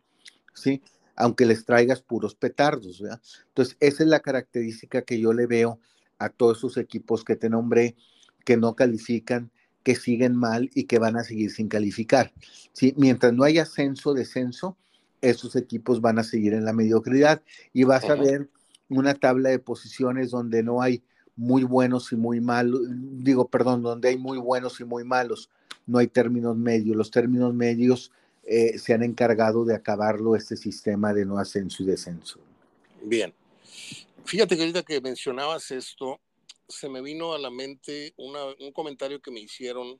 [0.57, 0.81] ¿sí?
[1.15, 3.21] Aunque les traigas puros petardos, ¿verdad?
[3.47, 5.79] Entonces, esa es la característica que yo le veo
[6.19, 7.95] a todos esos equipos que te nombré,
[8.43, 9.51] que no califican,
[9.83, 12.33] que siguen mal y que van a seguir sin calificar.
[12.73, 12.93] ¿sí?
[12.97, 14.77] Mientras no haya ascenso, descenso,
[15.21, 17.41] esos equipos van a seguir en la mediocridad
[17.73, 18.49] y vas a ver
[18.89, 21.01] una tabla de posiciones donde no hay
[21.35, 25.49] muy buenos y muy malos, digo, perdón, donde hay muy buenos y muy malos,
[25.85, 26.95] no hay términos medios.
[26.95, 28.11] Los términos medios
[28.43, 32.39] eh, se han encargado de acabarlo este sistema de no ascenso y descenso.
[33.03, 33.33] Bien.
[34.25, 36.19] Fíjate que ahorita que mencionabas esto,
[36.67, 39.99] se me vino a la mente un comentario que me hicieron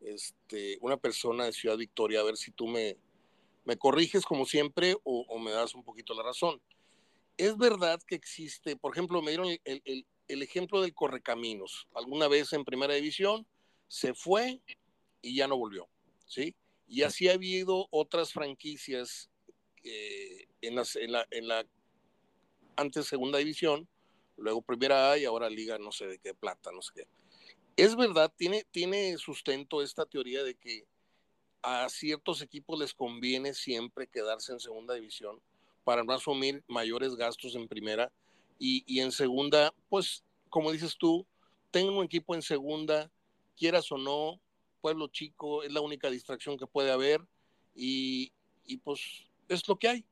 [0.00, 2.96] este, una persona de Ciudad Victoria, a ver si tú me,
[3.64, 6.60] me corriges como siempre o, me das un poquito la razón.
[7.36, 11.88] Es verdad que existe, por ejemplo, me dieron el, el, el ejemplo del Correcaminos.
[11.94, 13.46] Alguna vez en primera división
[13.88, 14.60] se fue
[15.22, 15.88] y ya no volvió,
[16.26, 16.54] ¿sí?
[16.86, 19.30] Y así ha habido otras franquicias
[19.82, 21.66] eh, en, la, en, la,
[22.76, 23.88] antes segunda división,
[24.36, 27.06] luego primera A y ahora liga no sé de qué plata, no sé qué.
[27.76, 30.86] Es verdad, tiene, tiene sustento esta teoría de que
[31.62, 35.40] a ciertos equipos les conviene siempre quedarse en segunda división
[35.82, 38.12] para no asumir mayores gastos en primera
[38.58, 41.26] y, y en segunda, pues como dices tú,
[41.70, 43.10] tengo un equipo en segunda,
[43.56, 44.40] quieras o no,
[44.80, 47.20] pueblo chico, es la única distracción que puede haber
[47.74, 48.32] y,
[48.84, 49.00] pues
[49.48, 50.04] es lo que hay.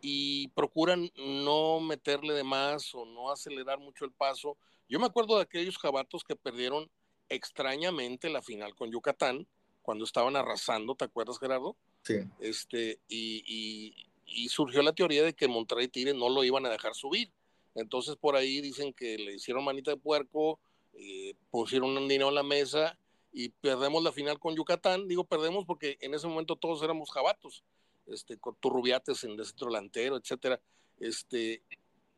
[0.00, 4.56] Y procuran no meterle de más o no acelerar mucho el paso.
[4.88, 6.90] Yo me acuerdo de aquellos jabatos que perdieron
[7.28, 9.46] extrañamente la final con Yucatán,
[9.82, 11.74] cuando estaban arrasando, ¿te acuerdas, Gerardo?
[12.02, 12.16] Sí.
[12.40, 13.94] Este, y,
[14.26, 17.32] y, surgió la teoría de que Monterrey Tigres no lo iban a dejar subir.
[17.74, 20.60] Entonces por ahí dicen que le hicieron manita de puerco,
[20.92, 22.98] eh, pusieron un dinero en la mesa
[23.32, 25.08] y perdemos la final con Yucatán.
[25.08, 27.62] Digo perdemos porque en ese momento todos éramos jabatos,
[28.12, 30.60] este, con Turrubiates en el centro delantero, etcétera.
[30.98, 31.62] Este,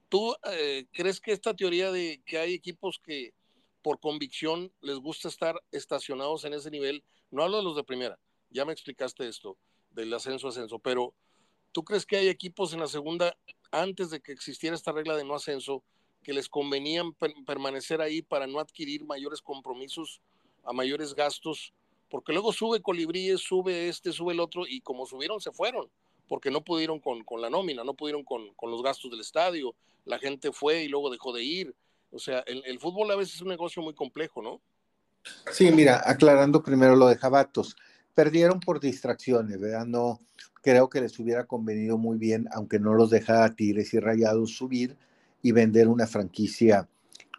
[0.09, 3.33] ¿Tú eh, crees que esta teoría de que hay equipos que
[3.83, 8.19] por convicción les gusta estar estacionados en ese nivel, no hablo de los de primera,
[8.51, 9.57] ya me explicaste esto,
[9.93, 11.15] del ascenso ascenso, pero
[11.73, 13.37] ¿tú crees que hay equipos en la segunda,
[13.71, 15.83] antes de que existiera esta regla de no ascenso,
[16.23, 17.15] que les convenían
[17.47, 20.21] permanecer ahí para no adquirir mayores compromisos
[20.65, 21.73] a mayores gastos
[22.11, 25.89] porque luego sube Colibríes, sube este, sube el otro, y como subieron, se fueron,
[26.29, 29.75] porque no pudieron con, con la nómina, no pudieron con, con, los gastos del estadio,
[30.05, 31.75] la gente fue y luego dejó de ir.
[32.11, 34.61] O sea, el, el, fútbol a veces es un negocio muy complejo, ¿no?
[35.53, 37.77] Sí, mira, aclarando primero lo de Jabatos,
[38.15, 39.87] perdieron por distracciones, ¿verdad?
[39.87, 40.19] No,
[40.63, 44.97] creo que les hubiera convenido muy bien, aunque no los dejara Tigres y Rayados subir
[45.43, 46.89] y vender una franquicia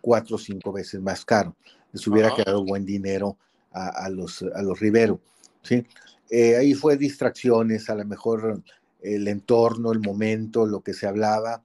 [0.02, 1.56] cuatro o cinco veces más caro.
[1.92, 3.38] Les hubiera quedado buen dinero
[3.72, 5.20] a, los, a los Rivero.
[5.64, 5.86] ¿sí?
[6.30, 8.62] Eh, ahí fue distracciones, a lo mejor
[9.02, 11.64] el entorno, el momento, lo que se hablaba.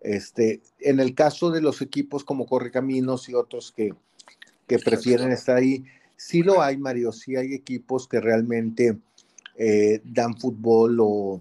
[0.00, 3.94] Este, en el caso de los equipos como Correcaminos y otros que,
[4.66, 5.84] que prefieren estar ahí,
[6.16, 8.98] sí lo hay, Mario, sí hay equipos que realmente
[9.56, 11.40] eh, dan fútbol o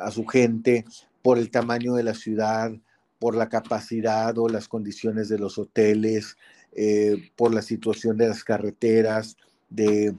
[0.00, 0.84] a su gente
[1.22, 2.72] por el tamaño de la ciudad,
[3.18, 6.36] por la capacidad o las condiciones de los hoteles,
[6.72, 9.36] eh, por la situación de las carreteras,
[9.70, 10.14] de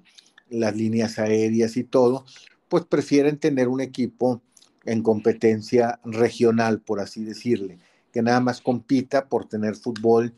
[0.50, 2.26] las líneas aéreas y todo,
[2.68, 4.42] pues prefieren tener un equipo
[4.86, 7.80] en competencia regional, por así decirle,
[8.12, 10.34] que nada más compita por tener fútbol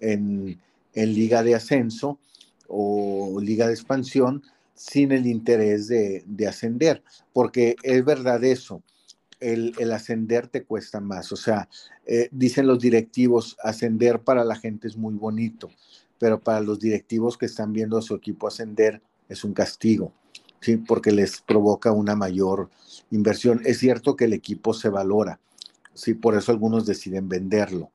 [0.00, 0.58] en,
[0.94, 2.18] liga de ascenso
[2.68, 4.42] o liga de expansión
[4.74, 8.82] sin el interés de, ascender, porque es verdad eso,
[9.40, 11.68] el, ascender te cuesta más, o sea,
[12.06, 15.70] eh, dicen los directivos, ascender para la gente es muy bonito,
[16.24, 20.10] pero para los directivos que están viendo a su equipo ascender es un castigo,
[20.58, 20.78] ¿sí?
[20.78, 22.70] porque les provoca una mayor
[23.10, 23.60] inversión.
[23.66, 25.38] Es cierto que el equipo se valora,
[25.92, 26.14] ¿sí?
[26.14, 27.90] por eso algunos deciden venderlo,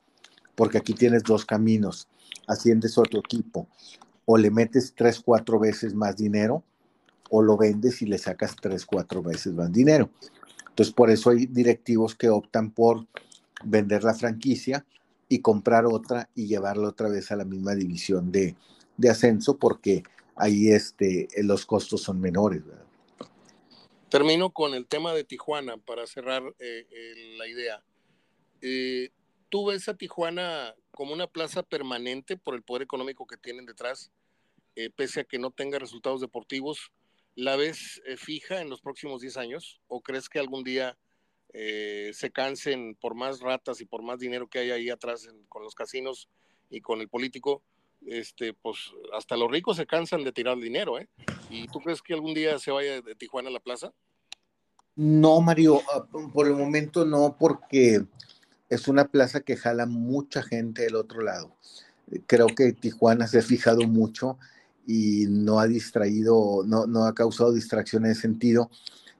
[0.54, 2.08] porque aquí tienes dos caminos,
[2.46, 3.68] asciendes a otro equipo,
[4.26, 6.62] o le metes tres, cuatro veces más dinero,
[7.32, 10.12] o lo vendes y le sacas tres, cuatro veces más dinero.
[10.70, 13.08] Entonces, por eso hay directivos que optan por
[13.63, 14.86] vender la franquicia
[15.30, 18.56] y comprar otra y llevarla otra vez a la misma división de,
[19.10, 20.04] ascenso porque
[20.36, 22.63] ahí este, los costos son menores.
[24.10, 27.84] Termino con el tema de Tijuana para cerrar eh, la idea.
[28.62, 29.12] Eh,
[29.50, 34.12] ¿Tú ves a Tijuana como una plaza permanente por el poder económico que tienen detrás,
[34.76, 36.92] eh, pese a que no tenga resultados deportivos?
[37.36, 40.98] ¿La ves fija en los próximos 10 años o crees que algún día
[41.52, 45.64] eh, se cansen por más ratas y por más dinero que hay ahí atrás con
[45.64, 46.30] los casinos
[46.70, 47.64] y con el político,
[48.06, 48.78] este, pues
[49.14, 51.10] hasta los ricos se cansan de tirar dinero, ¿eh?
[51.50, 53.92] ¿Y tú crees que algún día se vaya de Tijuana a la plaza?
[54.96, 58.06] No, Mario, ah, por el momento no, porque
[58.70, 61.56] es una plaza que jala mucha gente del otro lado.
[62.28, 64.38] Creo que Tijuana se ha fijado mucho
[64.86, 68.70] y no ha distraído, no, no ha causado distracción en ese sentido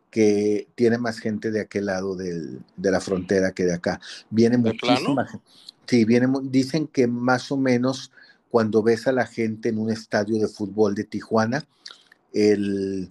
[0.10, 4.00] que tiene más gente de aquel lado del, de la frontera que de acá.
[4.30, 5.45] Viene muchísima gente.
[5.88, 8.12] Sí, viene, dicen que más o menos
[8.50, 11.67] cuando ves a la gente en un estadio de fútbol de Tijuana,
[12.34, 13.10] el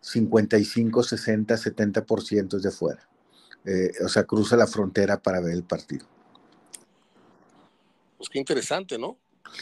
[0.00, 3.08] 55, 60, 70% es de fuera.
[3.64, 6.06] Eh, o sea, cruza la frontera para ver el partido.
[8.16, 9.18] Pues qué interesante, ¿no?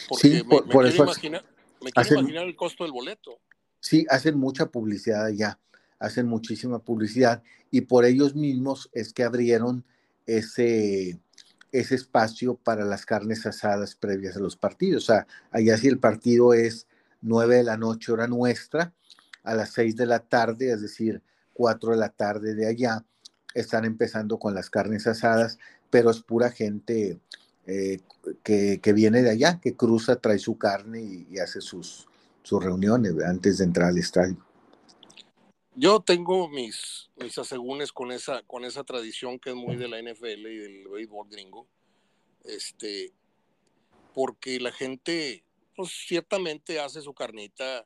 [0.07, 1.45] Porque sí, por, me, eso imaginar,
[1.81, 3.39] me quiero imaginar el costo del boleto.
[3.79, 5.59] Sí, hacen mucha publicidad allá
[5.99, 9.83] hacen muchísima publicidad y por ellos mismos es que abrieron
[10.25, 11.19] ese,
[11.71, 15.03] ese espacio para las carnes asadas previas a los partidos.
[15.03, 16.87] O sea, allá si el partido es
[17.21, 18.93] 9 de la noche hora nuestra,
[19.43, 21.21] a las 6 de la tarde, es decir,
[21.53, 23.05] 4 de la tarde de allá,
[23.53, 25.57] están empezando con las carnes asadas,
[25.89, 27.19] pero es pura gente
[27.65, 27.99] eh,
[28.43, 32.07] que, que, viene de allá, que cruza, trae su carne y, hace sus,
[32.43, 34.37] sus reuniones antes de entrar al estadio.
[35.79, 40.01] Yo tengo mis, mis asegúnes con esa, con esa tradición que es muy de la
[40.01, 41.67] NFL y del béisbol gringo.
[42.45, 43.13] Este,
[44.15, 45.43] porque la gente,
[45.75, 47.85] pues ciertamente hace su carnita,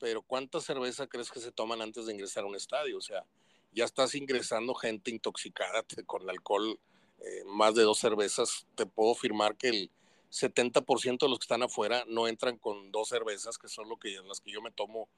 [0.00, 2.98] pero ¿cuánta cerveza crees que se toman antes de ingresar a un estadio?
[2.98, 3.24] O sea,
[3.70, 6.80] ya estás ingresando gente intoxicada con alcohol,
[7.20, 8.66] eh, más de dos cervezas.
[8.74, 9.90] Te puedo afirmar que el
[10.32, 14.20] 70% de los que están afuera no entran con dos cervezas, que son lo que,
[14.26, 15.08] las que yo me tomo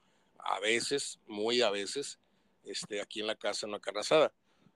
[0.43, 2.19] a veces, muy a veces,
[2.63, 4.33] este, aquí en la casa en una carne asada.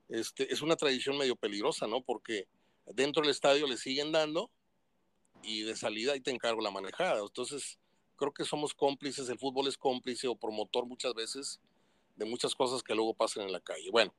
[0.10, 2.02] Este, es una tradición medio peligrosa, ¿no?
[2.02, 2.48] Porque
[2.86, 4.52] dentro del estadio le siguen dando
[5.44, 7.22] y de salida ahí te encargo la manejada.
[7.22, 7.80] Entonces,
[8.16, 11.60] creo que somos cómplices, el fútbol es cómplice o promotor muchas veces
[12.16, 13.90] de muchas cosas que luego pasan en la calle.
[13.92, 14.14] Bueno,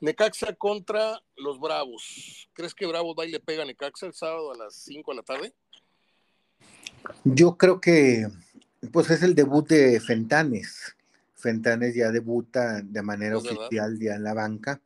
[0.00, 2.48] Necaxa contra los Bravos.
[2.52, 5.16] ¿Crees que Bravos va y le pega a Necaxa el sábado a las 5 de
[5.16, 5.54] la tarde?
[7.24, 8.28] Yo creo que
[8.92, 10.96] pues es el debut de Fentanes.
[11.34, 14.80] Fentanes ya debuta de manera oficial ya en la banca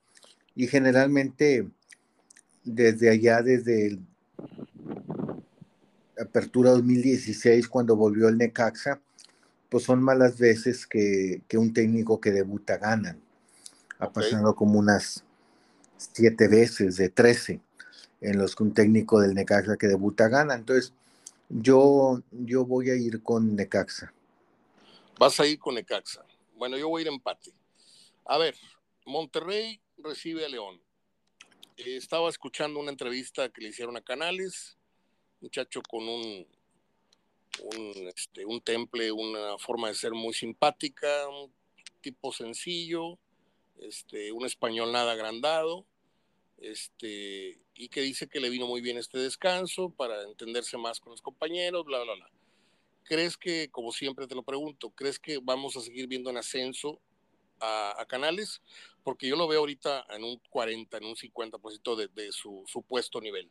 [0.54, 1.68] y generalmente
[2.64, 4.00] desde allá, desde el
[6.20, 9.00] Apertura 2016, cuando volvió el Necaxa,
[9.68, 13.16] pues son malas veces que, un técnico que debuta gana.
[14.00, 15.24] Ha pasado como unas
[15.96, 17.60] siete veces de trece
[18.20, 20.54] en los que un técnico del Necaxa que debuta gana.
[20.54, 20.92] Entonces,
[21.48, 24.12] yo, yo voy a ir con Necaxa.
[25.18, 26.24] Vas a ir con Necaxa.
[26.54, 27.52] Bueno, yo voy a ir empate.
[28.24, 28.54] A ver,
[29.06, 30.80] Monterrey recibe a León.
[31.76, 34.76] Eh, estaba escuchando una entrevista que le hicieron a Canales,
[35.40, 36.46] muchacho con un,
[37.62, 41.52] un, este, un temple, una forma de ser muy simpática, un
[42.00, 43.18] tipo sencillo,
[43.80, 45.86] este, un español nada agrandado,
[46.58, 51.12] este, y que dice que le vino muy bien este descanso para entenderse más con
[51.12, 52.30] los compañeros, bla, bla, bla.
[53.04, 57.00] ¿Crees que, como siempre te lo pregunto, crees que vamos a seguir viendo en ascenso
[57.60, 58.60] a, Canales?
[59.04, 63.20] Porque yo lo veo ahorita en un 40, en un 50% de, de su supuesto
[63.20, 63.48] nivel.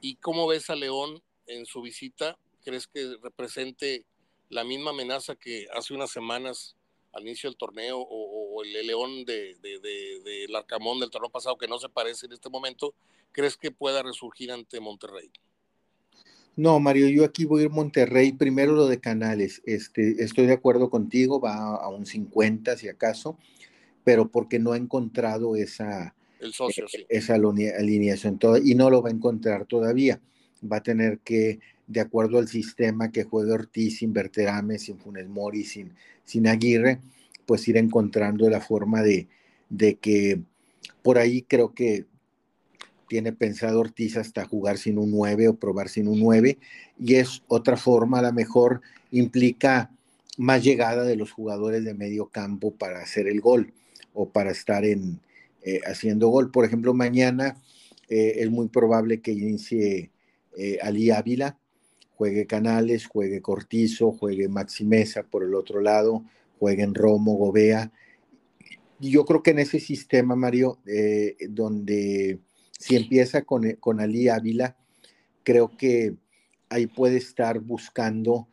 [0.00, 4.06] ¿Y cómo ves a León en su visita crees que represente
[4.48, 6.76] la misma amenaza que hace unas semanas
[7.12, 11.78] al inicio del torneo o, el León de, del Arcamón del torneo pasado que no
[11.78, 12.94] se parece en este momento,
[13.32, 15.30] crees que pueda resurgir ante Monterrey?
[16.54, 18.32] No, Mario, yo aquí voy a ir Monterrey.
[18.32, 19.62] Primero lo de Canales.
[19.64, 23.38] Este, estoy de acuerdo contigo, va a un 50 si acaso,
[24.04, 29.02] pero porque no ha encontrado esa, El socio, eh, esa alineación toda, y no lo
[29.02, 30.20] va a encontrar todavía.
[30.70, 35.28] Va a tener que de acuerdo al sistema que juega Ortiz sin Berterame, sin Funes
[35.28, 37.00] Mori, sin, sin Aguirre,
[37.46, 39.28] pues ir encontrando la forma de,
[39.68, 40.40] de que
[41.02, 42.06] por ahí creo que
[43.12, 46.56] tiene pensado Ortiz hasta jugar sin un 9 o probar sin un 9,
[46.98, 49.90] y es otra forma, a lo mejor implica
[50.38, 53.74] más llegada de los jugadores de medio campo para hacer el gol
[54.14, 55.20] o para estar en,
[55.62, 56.50] eh, haciendo gol.
[56.50, 57.58] Por ejemplo, mañana
[58.08, 60.10] eh, es muy probable que inicie
[60.56, 61.58] eh, Ali Ávila,
[62.16, 66.24] juegue Canales, juegue Cortizo, juegue Maxi Mesa por el otro lado,
[66.58, 67.92] jueguen Romo, Gobea.
[69.00, 72.38] Yo creo que en ese sistema, Mario, eh, donde
[72.82, 74.76] si empieza con, con Ali Ávila,
[75.44, 76.16] creo que
[76.68, 78.48] ahí puede estar buscando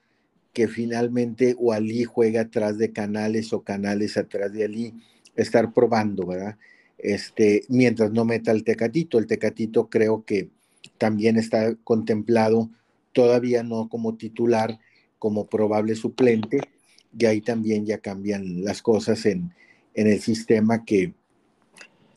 [0.54, 4.94] que finalmente o Ali juegue atrás de Canales o Canales atrás de Ali,
[5.36, 6.58] estar probando, ¿verdad?
[7.00, 9.18] Este, mientras no meta el Tecatito.
[9.18, 10.52] El Tecatito creo que
[11.00, 12.70] también está contemplado
[13.14, 14.78] todavía no como titular,
[15.18, 16.60] como probable suplente,
[17.18, 19.56] y ahí también ya cambian las cosas en,
[19.96, 21.16] en el sistema que,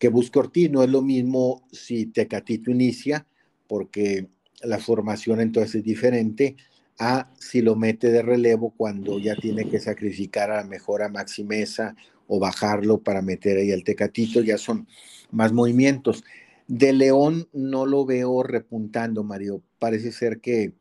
[0.03, 0.69] que busca Ortiz.
[0.69, 3.25] No es lo mismo si Tecatito inicia,
[3.69, 4.27] porque
[4.61, 6.57] la formación entonces es diferente,
[6.99, 11.09] a si lo mete de relevo cuando ya tiene que sacrificar a la mejor a
[11.09, 11.95] Maximeza
[12.27, 14.89] o bajarlo para meter ahí al Tecatito, ya son
[15.31, 16.25] más movimientos.
[16.67, 19.63] De León no lo veo repuntando, Mario.
[19.79, 20.73] Parece ser que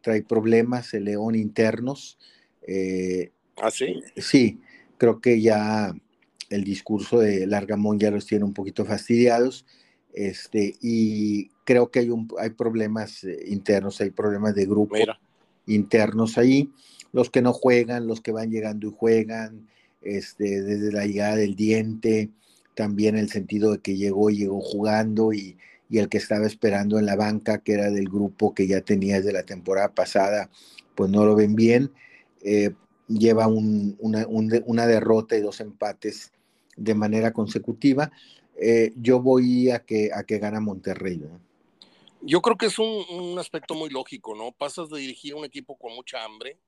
[0.00, 2.18] trae problemas el León internos.
[2.66, 4.02] Eh, ¿Ah, sí?
[4.16, 4.58] Sí,
[4.98, 5.94] creo que ya
[6.54, 9.66] el discurso de Largamón ya los tiene un poquito fastidiados.
[10.12, 14.96] Este, y creo que hay, un, hay problemas eh, internos, hay problemas de grupo
[15.66, 16.70] internos ahí.
[17.12, 19.68] Los que no juegan, los que van llegando y juegan,
[20.02, 22.30] este, desde la llegada del diente,
[22.74, 25.56] también el sentido de que llegó y llegó jugando y,
[25.88, 29.16] y el que estaba esperando en la banca, que era del grupo que ya tenía
[29.16, 30.50] desde la temporada pasada,
[30.94, 31.90] pues no lo ven bien.
[32.42, 32.72] Eh,
[33.08, 36.32] lleva una, derrota y dos empates
[36.76, 38.10] de manera consecutiva.
[38.60, 41.20] Eh, yo voy a que, a que gana Monterrey.
[42.22, 44.52] Yo creo que es un, un, aspecto muy lógico, ¿no?
[44.52, 46.58] Pasas de dirigir un equipo con mucha hambre,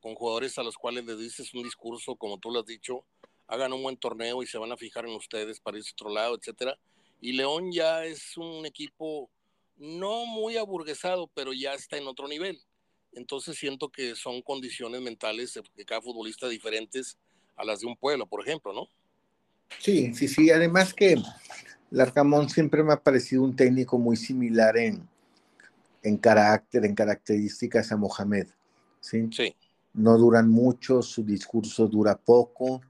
[0.00, 3.04] con jugadores a los cuales les dices un discurso, como tú lo has dicho,
[3.46, 6.10] hagan un buen torneo y se van a fijar en ustedes para irse a otro
[6.10, 6.78] lado, etcétera
[7.24, 9.30] y León ya es un equipo
[9.76, 12.60] no muy aburguesado, pero ya está en otro nivel.
[13.12, 17.16] Entonces siento que son condiciones mentales de cada futbolista diferentes
[17.56, 18.88] a las de un pueblo, por ejemplo, ¿no?
[19.78, 20.50] Sí, sí, sí.
[20.50, 21.16] Además que
[21.90, 25.06] Larcamón siempre me ha parecido un técnico muy similar en,
[26.02, 28.48] en carácter, en características a Mohamed.
[29.00, 29.28] ¿sí?
[29.30, 29.54] sí.
[29.94, 32.80] No duran mucho, su discurso dura poco.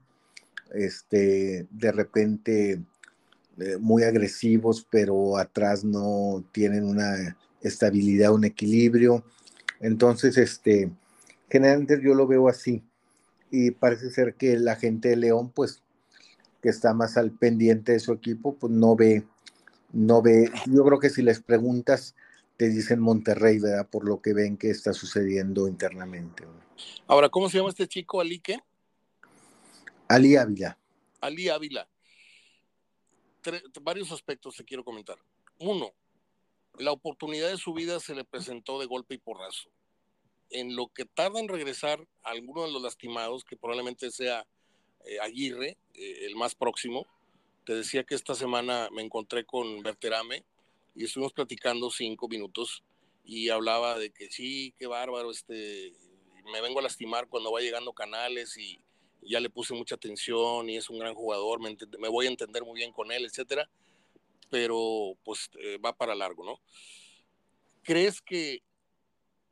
[0.73, 2.81] Este, de repente
[3.57, 9.23] eh, muy agresivos, pero atrás no tienen una estabilidad, un equilibrio.
[9.79, 10.91] Entonces, este,
[11.49, 12.83] generalmente yo lo veo así.
[13.51, 15.81] Y parece ser que la gente de León, pues,
[16.65, 19.23] que está más al pendiente de su equipo, pues no ve,
[19.93, 20.51] no ve.
[20.65, 22.15] Yo creo que si les preguntas,
[22.57, 23.87] te dicen Monterrey, ¿verdad?
[23.87, 26.43] Por lo que ven que está sucediendo internamente.
[27.05, 28.57] Ahora, ¿cómo se llama este chico, Ali qué?
[30.07, 30.77] Ali Ávila.
[31.21, 31.87] Ali Ávila
[33.81, 35.17] varios aspectos te quiero comentar.
[35.59, 35.93] Uno,
[36.77, 39.69] la oportunidad de su vida se le presentó de golpe y porrazo.
[40.51, 44.45] en lo que tarda en regresar alguno de los lastimados, que probablemente sea
[45.05, 47.05] eh, Aguirre, eh, el más próximo.
[47.65, 50.43] Te decía que esta semana me encontré con Berterame
[50.95, 52.83] y estuvimos platicando cinco minutos
[53.23, 55.93] y hablaba de que sí, qué bárbaro, este,
[56.51, 58.79] me vengo a lastimar cuando va llegando Canales y
[59.21, 61.75] ya le puse mucha atención y es un gran jugador, me,
[62.09, 63.67] voy a entender muy bien con él, etcétera,
[64.49, 66.59] pero pues eh, va para largo, ¿no?
[67.81, 68.61] ¿Crees que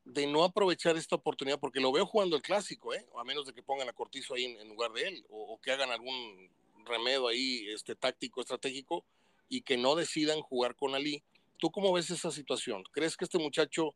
[0.05, 3.05] de no aprovechar esta oportunidad, porque lo veo jugando el clásico, ¿eh?
[3.17, 5.91] a menos de que pongan a Cortizo ahí en, lugar de él, o, que hagan
[5.91, 6.49] algún
[6.85, 9.05] remedio ahí este, táctico, estratégico,
[9.47, 11.23] y que no decidan jugar con Ali.
[11.57, 12.83] ¿Tú cómo ves esa situación?
[12.91, 13.95] ¿Crees que este muchacho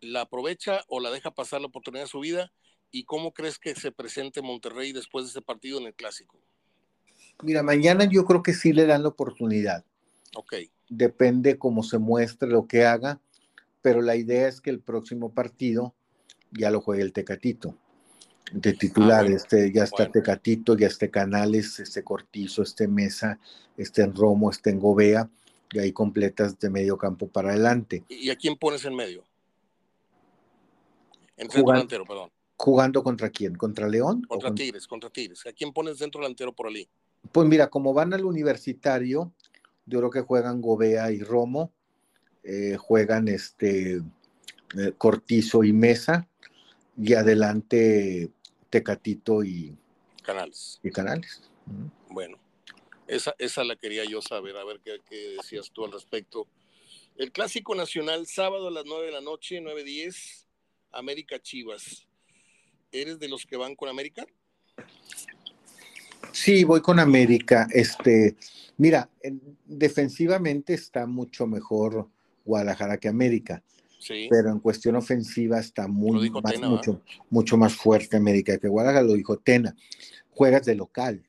[0.00, 2.52] la aprovecha o la deja pasar la oportunidad de su vida?
[2.90, 6.38] ¿Y cómo crees que se presente Monterrey después de ese partido en el clásico?
[7.42, 9.84] Mira, mañana yo creo que sí le dan la oportunidad.
[10.34, 10.54] Ok.
[10.88, 13.20] Depende cómo se muestre, lo que haga
[13.82, 15.94] pero la idea es que el próximo partido
[16.52, 17.76] ya lo juegue el Tecatito.
[18.52, 23.38] De ah, titular, este, ya está Tecatito, ya esté Canales, este Cortizo, este Mesa,
[23.76, 25.28] este en Romo, este en Gobea,
[25.72, 28.04] y ahí completas de medio campo para adelante.
[28.08, 29.24] ¿Y a quién pones en medio?
[31.36, 32.30] En centro delantero, perdón.
[32.56, 33.56] ¿Jugando contra quién?
[33.56, 34.22] ¿Contra León?
[34.28, 35.44] Contra Tigres, contra Tigres.
[35.46, 36.86] ¿A quién pones centro delantero por allí?
[37.32, 39.32] Pues mira, como van al universitario,
[39.86, 41.72] yo creo que juegan Gobea y Romo,
[42.42, 46.28] eh, juegan este eh, Cortizo y Mesa,
[46.96, 48.30] y adelante
[48.70, 49.76] Tecatito y
[50.22, 50.80] Canales.
[50.82, 51.50] Y Canales.
[52.08, 52.38] Bueno,
[53.06, 56.46] esa, esa la quería yo saber, a ver qué, qué, decías tú al respecto.
[57.16, 60.46] El Clásico Nacional, sábado a las 9 de la noche, 9.10,
[60.92, 62.06] América Chivas.
[62.90, 64.26] ¿Eres de los que van con América?
[66.32, 67.68] Sí, voy con América.
[67.70, 68.36] Este,
[68.78, 69.10] mira,
[69.64, 72.08] defensivamente está mucho mejor
[72.44, 73.62] Guadalajara que América.
[74.08, 79.14] Pero en cuestión ofensiva está muy más, mucho, mucho más fuerte América que Guadalajara, lo
[79.14, 79.76] dijo Tena.
[80.30, 81.22] Juegas de local.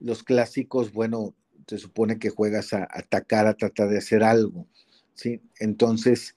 [0.00, 1.34] Los clásicos, bueno,
[1.68, 4.66] se supone que juegas a atacar, a tratar de hacer algo.
[5.14, 5.40] ¿sí?
[5.60, 6.34] Entonces,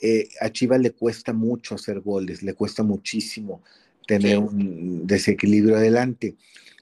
[0.00, 3.62] eh, a Chivas le cuesta mucho hacer goles, le cuesta muchísimo
[4.06, 6.36] tener un desequilibrio adelante.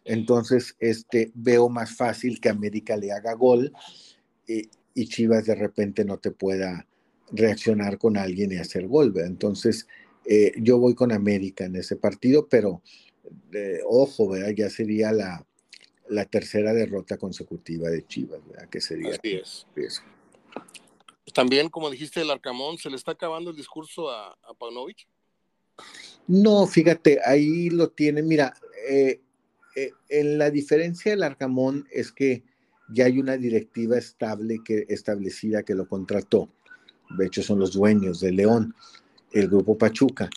[0.04, 3.72] Entonces, este, veo más fácil que América le haga gol.
[4.48, 6.86] Eh, y Chivas de repente no te pueda
[7.30, 9.12] reaccionar con alguien y hacer gol.
[9.16, 9.86] Entonces,
[10.24, 12.82] eh, yo voy con América en ese partido, pero
[13.52, 14.50] eh, ojo, ¿verdad?
[14.50, 15.44] ya sería la,
[16.08, 18.68] la, tercera derrota consecutiva de Chivas, ¿verdad?
[18.68, 19.12] que sería.
[19.12, 19.40] Así
[19.76, 20.02] es.
[21.32, 25.06] También, como dijiste, el Arcamón, ¿se le está acabando el discurso a, a Paunovic?
[26.26, 28.22] No, fíjate, ahí lo tiene.
[28.22, 28.54] Mira,
[28.88, 29.20] eh,
[30.08, 32.42] en la diferencia del Arcamón es que
[32.92, 36.48] ya hay una directiva estable que, establecida que lo contrató.
[37.16, 38.74] De hecho, son los dueños de León,
[39.32, 40.28] el grupo Pachuca.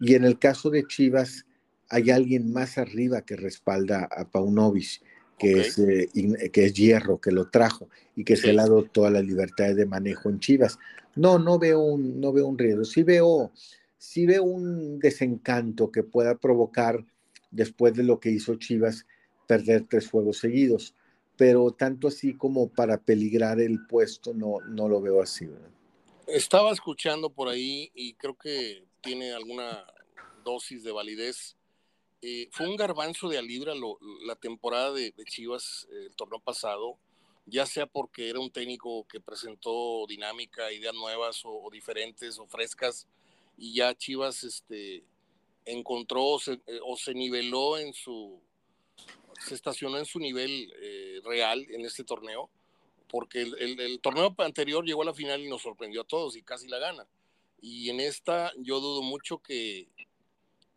[0.00, 1.46] Y en el caso de Chivas,
[1.88, 5.02] hay alguien más arriba que respalda a Paunovic,
[5.38, 6.08] que, es, eh,
[6.52, 9.74] que es Hierro, que lo trajo y que se le ha dado toda la libertad
[9.74, 10.78] de manejo en Chivas.
[11.16, 12.84] No, no veo un, no veo un riesgo.
[12.84, 13.52] Sí veo,
[13.98, 17.04] sí veo un desencanto que pueda provocar,
[17.50, 19.06] después de lo que hizo Chivas,
[19.46, 20.94] perder tres juegos seguidos
[21.36, 25.48] pero tanto así como para peligrar el puesto, no, no lo veo así.
[26.26, 29.84] Estaba escuchando por ahí y creo que tiene alguna
[30.44, 31.56] dosis de validez.
[32.22, 33.74] Eh, fue un garbanzo de Alibra
[34.24, 36.96] la temporada de, Chivas el torneo pasado,
[37.46, 43.06] ya sea porque era un técnico que presentó dinámica, ideas nuevas o, diferentes o frescas,
[43.58, 45.04] y ya Chivas este,
[45.66, 48.40] encontró eh, o se niveló en su,
[49.44, 52.50] se estacionó en su nivel eh, real en este torneo,
[53.08, 56.68] porque el, torneo anterior llegó a la final y nos sorprendió a todos y casi
[56.68, 57.06] la gana.
[57.60, 59.88] Y en esta yo dudo mucho que,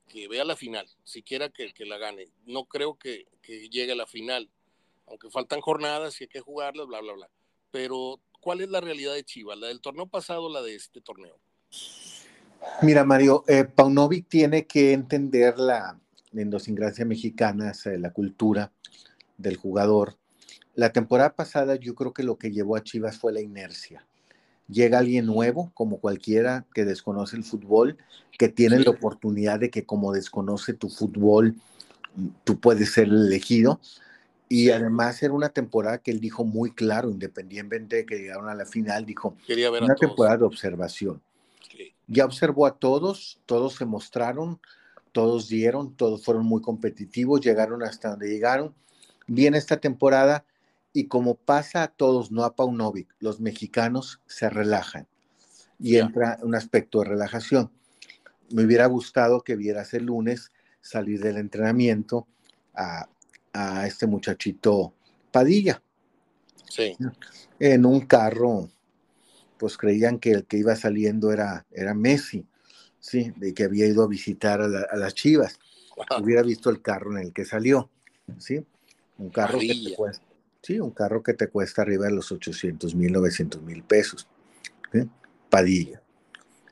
[0.08, 2.28] que vea la final, siquiera que, la gane.
[2.46, 4.50] No creo que, que, llegue a la final,
[5.08, 7.30] aunque faltan jornadas y hay que jugarlas, bla, bla, bla.
[7.72, 9.58] Pero, ¿cuál es la realidad de Chivas?
[9.58, 11.38] ¿La del torneo pasado o la de este torneo?
[12.82, 16.00] Mira, Mario, eh, Paunovic tiene que entender la,
[16.40, 18.72] en idiosincrasia mexicana, la cultura
[19.38, 20.16] del jugador.
[20.76, 24.06] La temporada pasada yo creo que lo que llevó a Chivas fue la inercia.
[24.70, 27.98] Llega alguien nuevo, como cualquiera que desconoce el fútbol,
[28.38, 31.56] que tiene la oportunidad de que como desconoce tu fútbol,
[32.44, 33.80] tú puedes ser elegido.
[34.50, 38.56] Y además era una temporada que él dijo muy claro, independientemente de que llegaron a
[38.56, 41.22] la final, dijo, Quería ver una temporada de observación.
[42.08, 44.60] Ya observó a todos, todos se mostraron,
[45.18, 48.76] todos dieron, todos fueron muy competitivos, llegaron hasta donde llegaron.
[49.26, 50.46] Viene esta temporada
[50.94, 55.08] y como pasa a todos, no a Paunovic, los mexicanos se relajan
[55.80, 57.72] y entra un aspecto de relajación.
[58.52, 60.52] me hubiera gustado que vieras el lunes
[60.82, 62.28] salir del entrenamiento
[62.76, 63.10] a,
[63.54, 64.94] a este muchachito
[65.32, 65.82] Padilla.
[66.70, 66.96] Sí.
[67.58, 68.70] En un carro,
[69.58, 72.46] pues creían que el que iba saliendo era, era Messi,
[73.08, 75.60] sí, de que había ido a visitar a, las Chivas.
[76.22, 77.90] Hubiera visto el carro en el que salió,
[78.38, 78.66] sí.
[79.18, 80.24] Un carro que te cuesta,
[80.62, 84.28] sí, un carro que te cuesta arriba de los 800 mil, 900 mil pesos.
[85.50, 86.02] Padilla,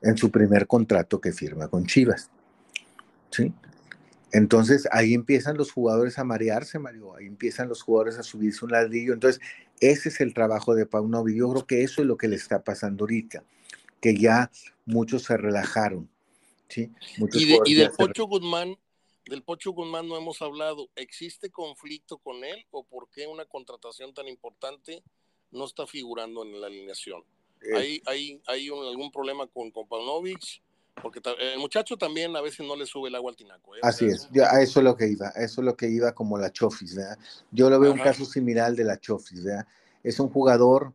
[0.02, 2.30] en su primer contrato que firma con Chivas.
[3.32, 3.54] ¿sí?
[4.34, 8.72] Entonces ahí empiezan los jugadores a marearse, Mario, ahí empiezan los jugadores a subirse un
[8.72, 9.14] ladrillo.
[9.14, 9.42] Entonces,
[9.80, 11.38] ese es el trabajo de Paunovic.
[11.38, 13.44] Yo creo que eso es lo que le está pasando ahorita,
[14.02, 14.52] que ya
[14.86, 16.10] muchos se relajaron.
[16.68, 16.92] ¿Sí?
[17.34, 18.78] y, del Pocho Guzmán,
[19.26, 20.90] del Pocho Guzmán no hemos hablado.
[20.96, 25.04] ¿Existe conflicto con él o por qué una contratación tan importante
[25.52, 27.24] no está figurando en la alineación?
[27.62, 28.02] Eh.
[28.06, 30.62] ¿Hay, hay, algún problema con, con Paunovic?
[31.02, 33.76] Porque el muchacho también a veces no le sube el agua al tinaco.
[33.76, 33.80] ¿eh?
[33.84, 36.52] Así es, a eso es lo que iba, eso es lo que iba como la
[36.52, 37.18] Chofis, ¿verdad?
[37.52, 39.68] Yo lo veo un caso similar de la Chofis, ¿verdad?
[40.04, 40.94] Es un jugador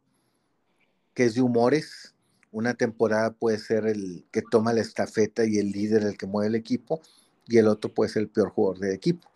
[1.12, 2.14] que es de humores,
[2.52, 6.48] una temporada puede ser el que toma la estafeta y el líder el que mueve
[6.48, 7.00] el equipo,
[7.46, 9.28] y el otro puede ser el peor jugador del equipo.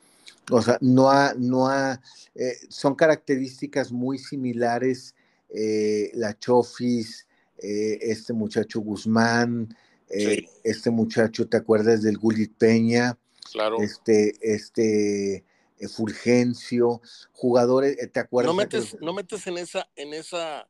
[0.50, 2.00] O sea, no ha, no ha,
[2.34, 5.14] eh, son características muy similares,
[5.48, 9.74] eh, la Chofis, este muchacho Guzmán,
[10.10, 13.18] eh, este muchacho, ¿te acuerdas del Gulit Peña?
[13.52, 13.80] Claro.
[13.80, 15.44] Este, este
[15.78, 17.00] eh, Fulgencio,
[17.32, 18.52] jugadores, eh, ¿te acuerdas?
[18.52, 20.68] No metes, no metes en esa, en esa,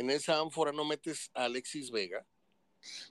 [0.00, 2.24] en esa ánfora, no metes a Alexis Vega.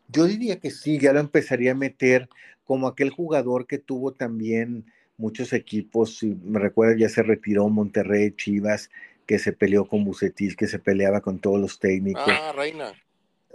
[0.07, 2.27] Yo diría que sí, ya lo empezaría a meter
[2.63, 4.85] como aquel jugador que tuvo también
[5.17, 8.89] muchos equipos, si me recuerdo ya se retiró Monterrey, Chivas,
[9.25, 12.23] que se peleó con Bucetil, que se peleaba con todos los técnicos.
[12.25, 12.93] Ah, Reina.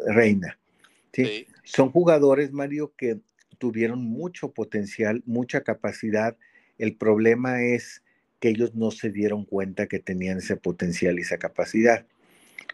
[0.07, 0.59] Reina.
[1.13, 1.47] ¿sí?
[1.65, 3.19] Son jugadores, Mario, que
[3.59, 6.37] tuvieron mucho potencial, mucha capacidad.
[6.79, 8.03] El problema es
[8.39, 12.07] que ellos no se dieron cuenta que tenían ese potencial y esa capacidad.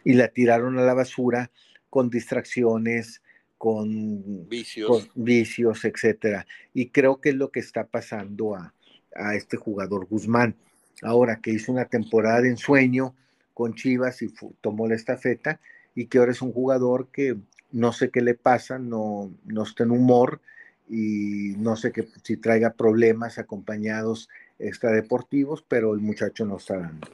[0.05, 1.51] Y la tiraron a la basura
[1.88, 3.22] con distracciones,
[3.59, 6.46] con vicios, vicios etcétera.
[6.72, 8.74] Y creo que es lo que está pasando a,
[9.14, 10.57] a este jugador Guzmán.
[11.03, 13.14] Ahora que hizo una temporada de ensueño
[13.55, 15.61] con Chivas y tomó la estafeta,
[15.94, 17.36] y que ahora es un jugador que
[17.72, 20.40] no sé qué le pasa, no, no está en humor
[20.88, 24.28] y no sé que, si traiga problemas acompañados
[24.59, 27.07] extradeportivos, pero el muchacho no está dando.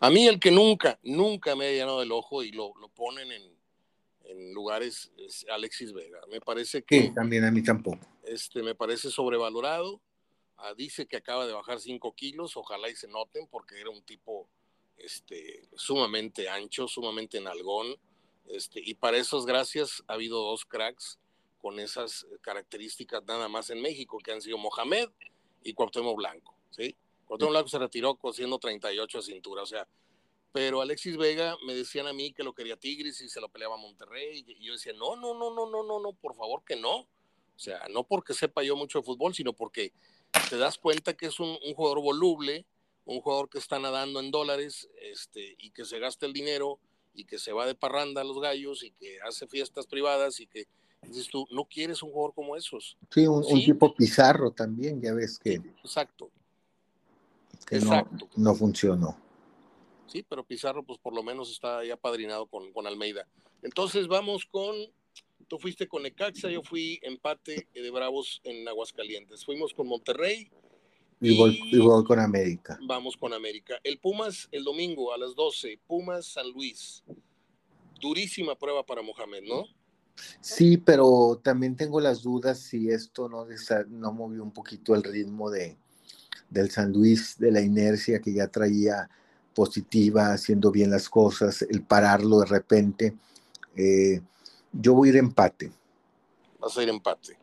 [0.00, 3.30] A mí el que nunca, nunca me ha llenado el ojo y lo, lo ponen
[3.30, 3.42] en,
[4.24, 6.20] en, lugares es Alexis Vega.
[6.30, 7.02] Me parece que...
[7.02, 8.00] Sí, también a mí tampoco.
[8.24, 10.00] Este, me parece sobrevalorado.
[10.56, 14.02] Ah, dice que acaba de bajar 5 kilos, ojalá y se noten porque era un
[14.02, 14.48] tipo
[14.96, 17.96] este, sumamente ancho, sumamente nalgón
[18.46, 21.18] este, y para esas gracias ha habido dos cracks
[21.60, 25.08] con esas características nada más en México, que han sido Mohamed
[25.62, 26.96] y Cuauhtémoc Blanco, ¿sí?
[27.38, 29.86] Cuauhtémoc Blanco se retiró cosiendo 38 a cintura, o sea,
[30.52, 33.76] pero Alexis Vega me decían a mí que lo quería Tigres y se lo peleaba
[33.76, 37.00] Monterrey, y yo decía, no, no, no, no, no, no, no, por favor que no,
[37.00, 39.92] o sea, no porque sepa yo mucho de fútbol, sino porque
[40.50, 42.66] te das cuenta que es un, un jugador voluble,
[43.04, 46.78] un jugador que está nadando en dólares, este, y que se gasta el dinero,
[47.14, 50.46] y que se va de parranda a los gallos y que hace fiestas privadas y
[50.46, 50.66] que
[51.02, 52.96] dices tú, no quieres un jugador como esos.
[53.10, 55.54] Sí, un, tipo pizarro también, ya ves que.
[55.54, 56.30] exacto.
[57.66, 58.28] Que exacto.
[58.36, 59.18] No, funcionó.
[60.06, 63.26] Sí, pero Pizarro, pues por lo menos está ya padrinado con, con Almeida.
[63.62, 64.74] Entonces vamos con.
[65.48, 69.44] Tú fuiste con Ecaxa, yo fui empate de Bravos en Aguascalientes.
[69.44, 70.50] Fuimos con Monterrey,
[71.22, 72.78] y voy, con América.
[72.82, 73.78] Vamos con América.
[73.84, 75.78] El Pumas el domingo a las 12.
[75.86, 77.04] Pumas San Luis.
[78.00, 79.64] Durísima prueba para Mohamed, ¿no?
[80.40, 83.46] Sí, pero también tengo las dudas si esto no,
[83.88, 85.78] no movió un poquito el ritmo de,
[86.52, 89.08] del San Luis, de la inercia que ya traía
[89.54, 93.14] positiva, haciendo bien las cosas, el pararlo de repente.
[93.76, 94.20] Eh,
[94.72, 95.72] yo voy a ir empate.
[96.58, 97.36] Vas a ir empate.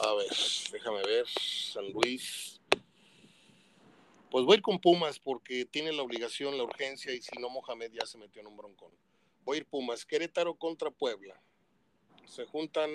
[0.00, 0.36] A ver,
[0.72, 1.26] déjame ver.
[1.72, 2.60] San Luis.
[4.30, 7.50] Pues voy a ir con Pumas porque tiene la obligación, la urgencia y si no
[7.50, 8.90] Mohamed ya se metió en un broncón.
[9.44, 10.06] Voy a ir Pumas.
[10.06, 11.40] Querétaro contra Puebla.
[12.26, 12.90] Se juntan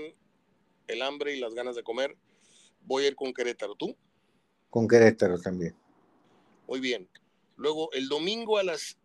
[0.87, 2.17] el hambre y las ganas de comer.
[2.81, 3.75] Voy a ir con Querétaro.
[3.75, 3.95] ¿Tú?
[4.69, 5.75] Con Querétaro también.
[6.67, 7.07] Muy bien.
[7.55, 8.97] Luego, el domingo a las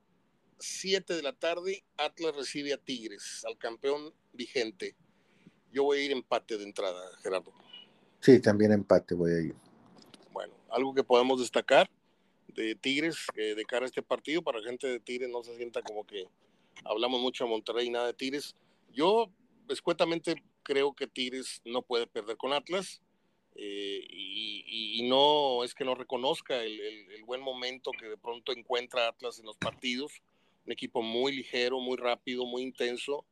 [0.59, 4.95] 7 de la tarde, Atlas recibe a Tigres, al campeón vigente.
[5.73, 7.53] Yo voy a ir empate de entrada, Gerardo.
[8.21, 9.55] Sí, también empate voy a ir.
[10.33, 11.91] Bueno, algo que podemos destacar
[12.49, 15.57] de Tigres eh, de cara a este partido, para la gente de Tigres no se
[15.57, 16.27] sienta como que
[16.85, 18.55] hablamos mucho de Monterrey y nada de Tigres.
[18.93, 19.31] Yo
[19.69, 23.01] escuetamente creo que Tigres no puede perder con Atlas.
[23.55, 29.39] Eh, y, no es que no reconozca el, buen momento que de pronto encuentra Atlas
[29.39, 30.23] en los partidos,
[30.65, 33.25] un equipo muy ligero, muy rápido, muy intenso,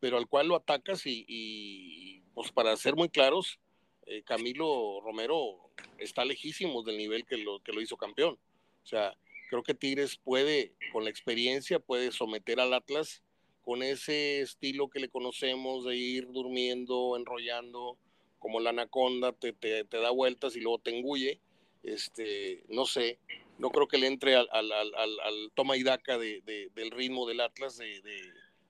[0.00, 3.58] pero al cual lo atacas y, pues para ser muy claros,
[4.06, 8.38] eh, Camilo Romero está lejísimo del nivel que lo, que lo hizo campeón.
[8.82, 9.16] O sea,
[9.48, 13.22] creo que Tigres puede, con la experiencia, puede someter al Atlas
[13.62, 17.98] con ese estilo que le conocemos de ir durmiendo, enrollando,
[18.44, 21.40] como la anaconda, te, te, da vueltas y luego te engulle.
[21.82, 23.18] Este, no sé,
[23.56, 26.42] no creo que le entre al, al, al, al toma y daca de,
[26.74, 28.02] del ritmo del Atlas, de,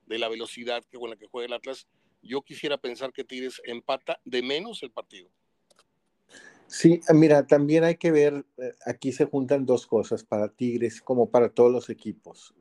[0.06, 1.88] de, la velocidad que, con la que juega el Atlas.
[2.22, 5.28] Yo quisiera pensar que Tigres empata de menos el partido.
[6.68, 11.28] Sí, mira, también hay que ver, eh, aquí se juntan dos cosas para Tigres como
[11.28, 12.54] para todos los equipos.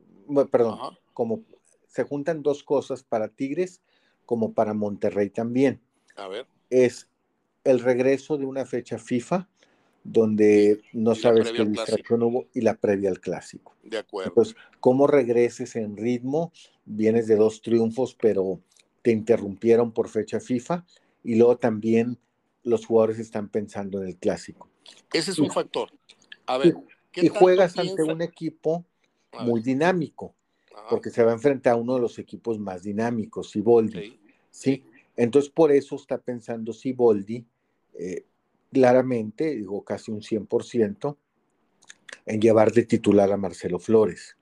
[0.50, 1.44] perdón, como
[1.86, 3.80] se juntan dos cosas para Tigres
[4.26, 5.80] como para Monterrey también.
[6.16, 7.08] A ver es
[7.62, 9.48] el regreso de una fecha FIFA
[10.02, 13.74] donde no sabes qué distracción hubo y la previa al clásico.
[13.82, 14.30] De acuerdo.
[14.30, 16.52] Entonces, ¿cómo regreses en ritmo?
[16.84, 18.60] Vienes de dos triunfos, pero
[19.02, 20.84] te interrumpieron por fecha FIFA
[21.22, 22.18] y luego también
[22.64, 24.68] los jugadores están pensando en el clásico.
[25.12, 25.90] Ese es un factor.
[26.46, 26.74] A ver,
[27.14, 28.84] y, juegas ante un equipo
[29.40, 30.34] muy dinámico,
[30.90, 34.18] porque se va a enfrentar a uno de los equipos más dinámicos, Siboldi.
[34.50, 34.84] ¿sí?
[35.16, 37.46] Entonces, por eso está pensando Siboldi,
[37.98, 38.26] eh,
[38.72, 41.16] claramente, digo casi un 100%,
[42.26, 44.36] en llevar de titular a Marcelo Flores,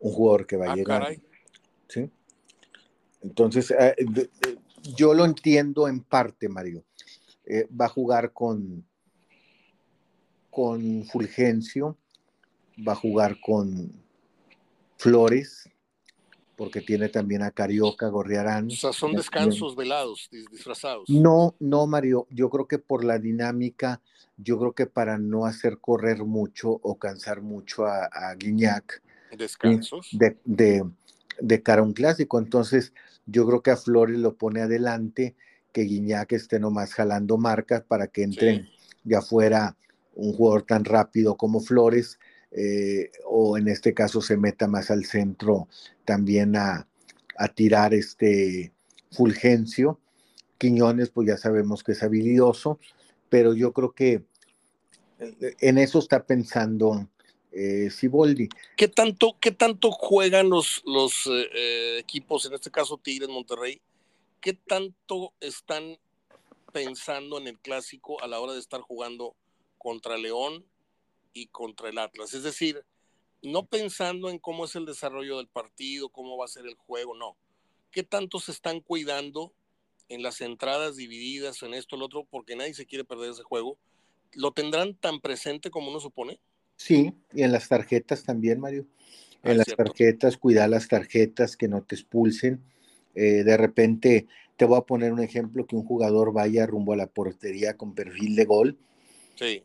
[0.00, 1.16] un jugador que va a ah, llegar.
[1.88, 2.10] ¿sí?
[3.22, 3.94] Entonces, eh,
[4.94, 6.84] yo lo entiendo en parte, Mario.
[7.44, 8.84] Eh, va a jugar con,
[10.50, 11.96] con Fulgencio,
[12.86, 13.92] va a jugar con
[14.96, 15.69] Flores,
[16.60, 18.66] porque tiene también a Carioca, Gorriarán.
[18.66, 21.08] O sea, son descansos velados, disfrazados.
[21.08, 24.02] No, no, Mario, yo creo que por la dinámica,
[24.36, 29.02] yo creo que para no hacer correr mucho o cansar mucho a, Guiñac.
[29.38, 30.10] Descansos.
[30.12, 32.38] De, de, cara a un clásico.
[32.38, 32.92] Entonces,
[33.24, 35.36] yo creo que a Flores lo pone adelante,
[35.72, 38.68] que Guiñac esté nomás jalando marcas para que entre
[39.02, 39.78] ya fuera
[40.14, 42.18] un jugador tan rápido como Flores
[42.52, 45.68] eh, o en este caso se meta más al centro
[46.04, 46.86] también a,
[47.54, 48.72] tirar este
[49.12, 49.98] Fulgencio.
[50.58, 52.78] Quiñones, pues ya sabemos que es habilidoso,
[53.30, 54.24] pero yo creo que
[55.18, 57.08] eh, en eso está pensando
[57.52, 57.88] eh.
[58.76, 61.28] ¿Qué tanto, qué tanto juegan los, los
[61.98, 63.80] equipos, en este caso Tigres Monterrey?
[64.40, 65.98] ¿Qué tanto están
[66.72, 69.34] pensando en el clásico a la hora de estar jugando
[69.78, 70.64] contra León
[71.32, 72.34] y contra el Atlas.
[72.34, 72.84] Es decir,
[73.42, 77.16] no pensando en cómo es el desarrollo del partido, cómo va a ser el juego,
[77.16, 77.36] no.
[77.90, 79.52] ¿Qué tanto se están cuidando
[80.08, 83.78] en las entradas divididas, en esto, el otro, porque nadie se quiere perder ese juego?
[84.34, 86.38] ¿Lo tendrán tan presente como uno supone?
[86.76, 88.86] Sí, y en las tarjetas también, Mario.
[89.42, 92.62] En ah, las tarjetas, cuidar las tarjetas, que no te expulsen.
[93.14, 94.26] Eh, de repente,
[94.56, 97.94] te voy a poner un ejemplo, que un jugador vaya rumbo a la portería con
[97.94, 98.78] perfil de gol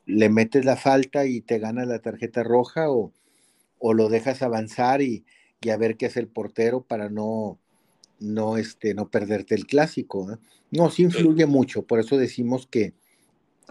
[0.06, 3.12] le metes la falta y te gana la tarjeta roja o,
[3.94, 5.26] lo dejas avanzar y,
[5.72, 7.60] a ver qué hace el portero para no,
[8.20, 10.32] no, este, no perderte el clásico.
[10.32, 10.38] ¿eh?
[10.72, 12.94] No, sí influye mucho, por eso decimos que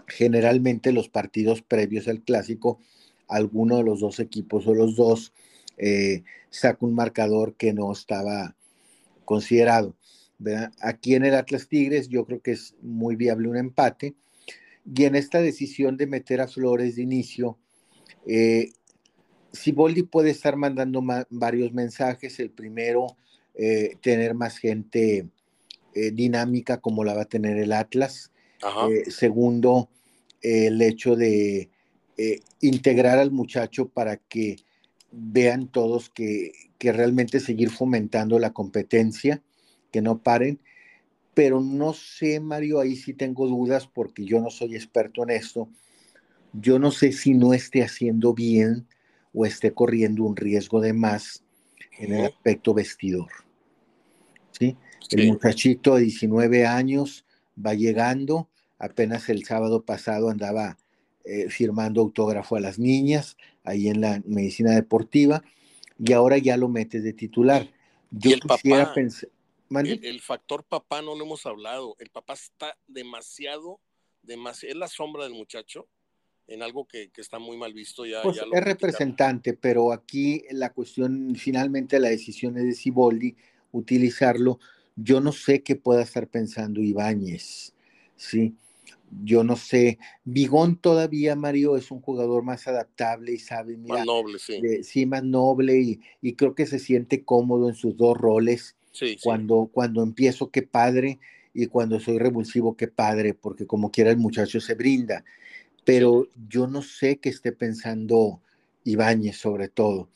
[0.07, 2.79] generalmente los partidos previos al clásico,
[3.27, 5.33] alguno de los dos equipos o los dos
[5.77, 8.55] eh, saca un marcador que no estaba
[9.23, 9.95] considerado.
[10.81, 14.15] Aquí en el Atlas Tigres yo creo que es muy viable un empate
[14.85, 17.57] y en esta decisión de meter a Flores de inicio,
[18.27, 18.71] eh,
[19.55, 22.39] Siboldi puede estar mandando varios mensajes.
[22.39, 23.07] El primero,
[23.55, 25.29] eh, tener más gente
[25.93, 28.31] eh, dinámica como la va a tener el Atlas.
[28.89, 29.89] Eh, segundo,
[30.41, 31.69] el hecho de
[32.61, 34.57] integrar al muchacho para que
[35.11, 39.43] vean todos que, que realmente seguir fomentando la competencia,
[39.91, 40.59] que no paren
[41.35, 45.69] pero no sé, Mario, ahí sí tengo dudas porque yo no soy experto en esto.
[46.53, 48.87] Yo no sé si no esté haciendo bien
[49.33, 51.43] o esté corriendo un riesgo de más
[51.99, 53.29] en el aspecto vestidor.
[54.51, 54.77] ¿Sí?
[55.11, 57.25] El muchachito de 19 años
[57.63, 60.77] va llegando, apenas el sábado pasado andaba
[61.25, 65.43] eh, firmando autógrafo a las niñas ahí en la medicina deportiva
[65.99, 67.69] y ahora ya lo metes de titular.
[68.09, 69.29] Yo quisiera pensar,
[69.69, 71.95] el, factor papá no lo hemos hablado.
[71.99, 73.79] El papá está demasiado,
[74.21, 75.87] demasiado, es la sombra del muchacho
[76.47, 78.05] en algo que, está muy mal visto.
[78.05, 83.35] Ya, pues es representante, pero aquí la cuestión, finalmente la decisión es de Siboldi
[83.71, 84.59] utilizarlo
[84.95, 87.73] yo no sé qué pueda estar pensando Ibáñez,
[88.15, 88.55] ¿sí?
[89.23, 94.05] Yo no sé, Bigón todavía, Mario, es un jugador más adaptable y sabe, mira, más
[94.05, 94.59] noble, sí.
[94.83, 98.74] sí, más noble y, y, creo que se siente cómodo en sus dos roles.
[98.95, 101.19] Sí, cuando, cuando empiezo, qué padre,
[101.53, 105.23] y cuando soy revulsivo, qué padre, porque como quiera el muchacho se brinda.
[105.85, 108.41] Pero yo no sé qué esté pensando
[108.83, 110.09] Ibáñez sobre todo.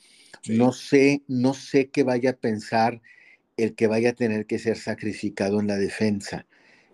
[0.48, 3.02] No sé, no sé qué vaya a pensar
[3.58, 6.46] el que vaya a tener que ser sacrificado en la defensa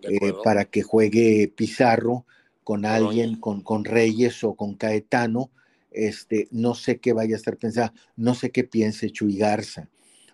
[0.02, 2.26] eh, para que juegue Pizarro
[2.64, 5.50] con alguien, con, con, Reyes o con Caetano.
[5.90, 9.88] Este, no sé qué vaya a estar pensando, no sé qué piense Chuy Garza,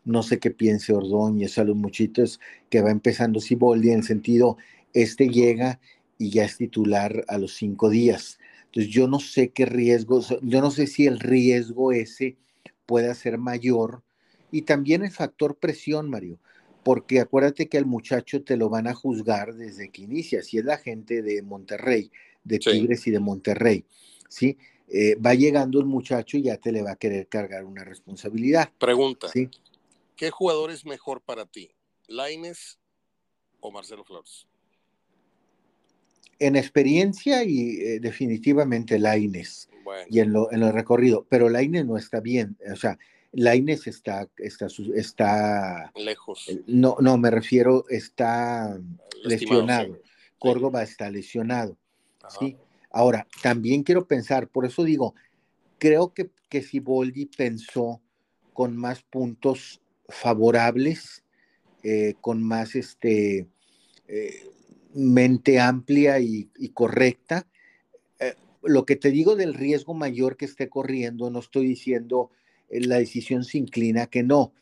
[0.05, 2.41] no sé qué piense Ordóñez, a los muchitos
[2.71, 4.57] que va empezando Siboldi en el sentido,
[4.93, 5.81] este llega
[6.19, 8.39] y ya es titular a los cinco días.
[8.67, 12.37] Entonces yo no sé qué riesgo, yo no sé si el riesgo ese
[12.87, 14.03] pueda ser mayor
[14.51, 16.39] y también el factor presión, Mario,
[16.83, 20.65] porque acuérdate que al muchacho te lo van a juzgar desde que inicia, si es
[20.65, 22.11] la gente de Monterrey,
[22.45, 23.85] de Tigres y de Monterrey,
[24.29, 24.59] ¿sí?
[24.89, 28.69] Eh, va llegando el muchacho y ya te le va a querer cargar una responsabilidad.
[28.79, 29.29] Pregunta.
[29.29, 29.49] ¿sí?
[30.23, 31.75] ¿Qué jugador es mejor para ti?
[32.07, 32.79] ¿Laines
[33.59, 34.47] o Marcelo Flores?
[36.39, 39.69] En experiencia y eh, definitivamente Laines.
[40.09, 41.27] Y en lo, en lo recorrido.
[41.29, 42.57] Pero Laines no está bien.
[42.73, 43.01] O sea,
[43.33, 46.49] Laines está, está, está lejos.
[46.51, 48.79] Eh, no, no, me refiero, está
[49.25, 49.99] lesionado.
[50.39, 51.77] Córdoba está lesionado.
[52.39, 52.57] ¿sí?
[52.93, 55.17] Ahora, también quiero pensar, por eso digo,
[55.79, 58.01] creo que, que si Boldi pensó
[58.53, 59.82] con más puntos
[60.13, 61.25] favorables,
[61.83, 63.49] eh, con más este,
[64.07, 64.51] eh,
[64.95, 67.49] mente amplia y, correcta.
[68.21, 72.31] Eh, lo que te digo del riesgo mayor que esté corriendo, no estoy diciendo
[72.71, 74.53] la decisión se inclina que no.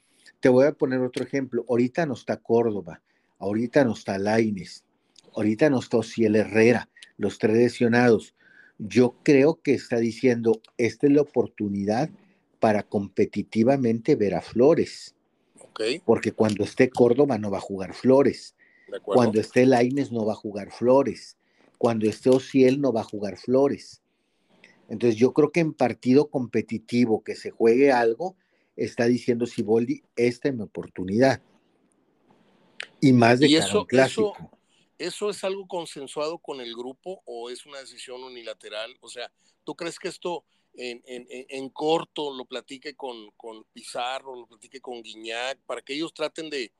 [0.40, 1.64] Te voy a poner otro ejemplo.
[1.68, 3.02] Ahorita no está Córdoba,
[3.38, 4.84] ahorita no está Laines,
[5.34, 6.88] ahorita no está Ociel Herrera,
[7.18, 8.34] los tres lesionados.
[8.78, 12.10] Yo creo que está diciendo, esta es la oportunidad
[12.60, 15.14] para competitivamente ver a Flores.
[16.04, 18.54] Porque cuando esté Córdoba no va a jugar Flores.
[19.04, 21.36] Cuando esté Laines no va a jugar Flores.
[21.78, 24.02] Cuando esté Ociel no va a jugar Flores.
[24.88, 28.36] Entonces yo creo que en partido competitivo que se juegue algo,
[28.76, 31.40] está diciendo Siboldi, esta es mi oportunidad.
[33.00, 34.36] Y más de eso, clásico.
[34.98, 38.96] eso, es algo consensuado con el grupo o es una decisión unilateral?
[39.00, 39.30] O sea,
[39.64, 40.44] ¿tú crees que esto
[40.80, 46.48] en, corto lo platique con, con, Pizarro, lo platique con Guiñac, para que ellos traten
[46.48, 46.72] de,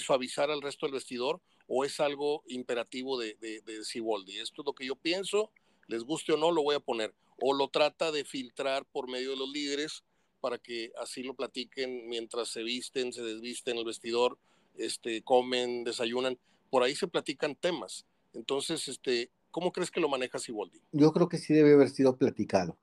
[0.00, 3.80] suavizar al resto del vestidor, o es algo imperativo de, de, de?
[3.80, 5.50] Esto es lo que yo pienso,
[5.86, 7.14] les guste o no, lo voy a poner.
[7.40, 10.02] O lo trata de filtrar por medio de los líderes
[10.40, 14.38] para que así lo platiquen mientras se visten, se desvisten en el vestidor,
[14.76, 16.38] este, comen, desayunan.
[16.70, 18.06] Por ahí se platican temas.
[18.32, 20.80] Entonces, este, ¿cómo crees que lo maneja Siboldi?
[20.92, 22.76] Yo creo que sí debe haber sido platicado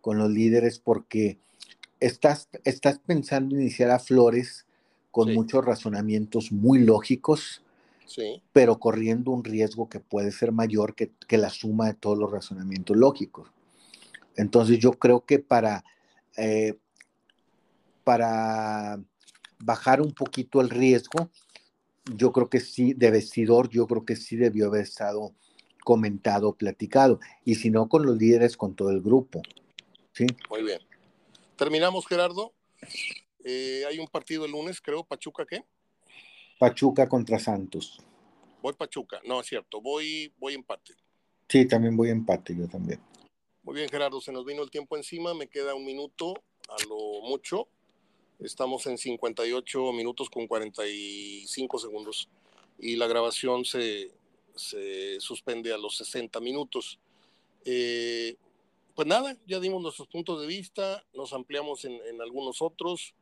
[0.00, 1.38] con los líderes porque
[2.00, 4.66] estás, estás pensando iniciar a Flores
[5.10, 7.62] con muchos razonamientos muy lógicos,
[8.52, 12.96] pero corriendo un riesgo que puede ser mayor que, la suma de todos los razonamientos
[12.96, 13.50] lógicos.
[14.36, 15.84] Entonces yo creo que para,
[16.36, 16.76] eh,
[18.04, 19.00] para
[19.58, 21.30] bajar un poquito el riesgo,
[22.16, 25.32] yo creo que sí, de vestidor, yo creo que sí debió haber estado
[25.84, 29.42] comentado, platicado, y si no con los líderes, con todo el grupo.
[30.48, 30.80] Muy bien.
[31.56, 32.52] Terminamos, Gerardo.
[33.44, 35.04] Eh, hay un partido el lunes, creo.
[35.04, 35.64] ¿Pachuca qué?
[36.58, 37.98] Pachuca contra Santos.
[38.62, 39.20] Voy Pachuca.
[39.24, 39.80] No, es cierto.
[39.80, 40.94] Voy, voy empate.
[41.48, 43.00] Sí, también voy empate, yo también.
[43.62, 44.20] Muy bien, Gerardo.
[44.20, 45.34] Se nos vino el tiempo encima.
[45.34, 46.34] Me queda un minuto
[46.68, 47.68] a lo mucho.
[48.38, 52.28] Estamos en 58 minutos con 45 segundos.
[52.78, 54.12] Y la grabación se,
[54.54, 56.98] se suspende a los 60 minutos.
[57.64, 58.36] Eh,
[58.94, 63.14] pues nada, ya dimos nuestros puntos de vista, nos ampliamos en, algunos otros.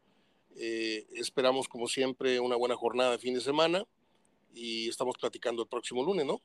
[0.56, 3.84] Eh, esperamos, como siempre, una buena jornada de fin de semana
[4.54, 6.40] y estamos platicando el próximo lunes, ¿no?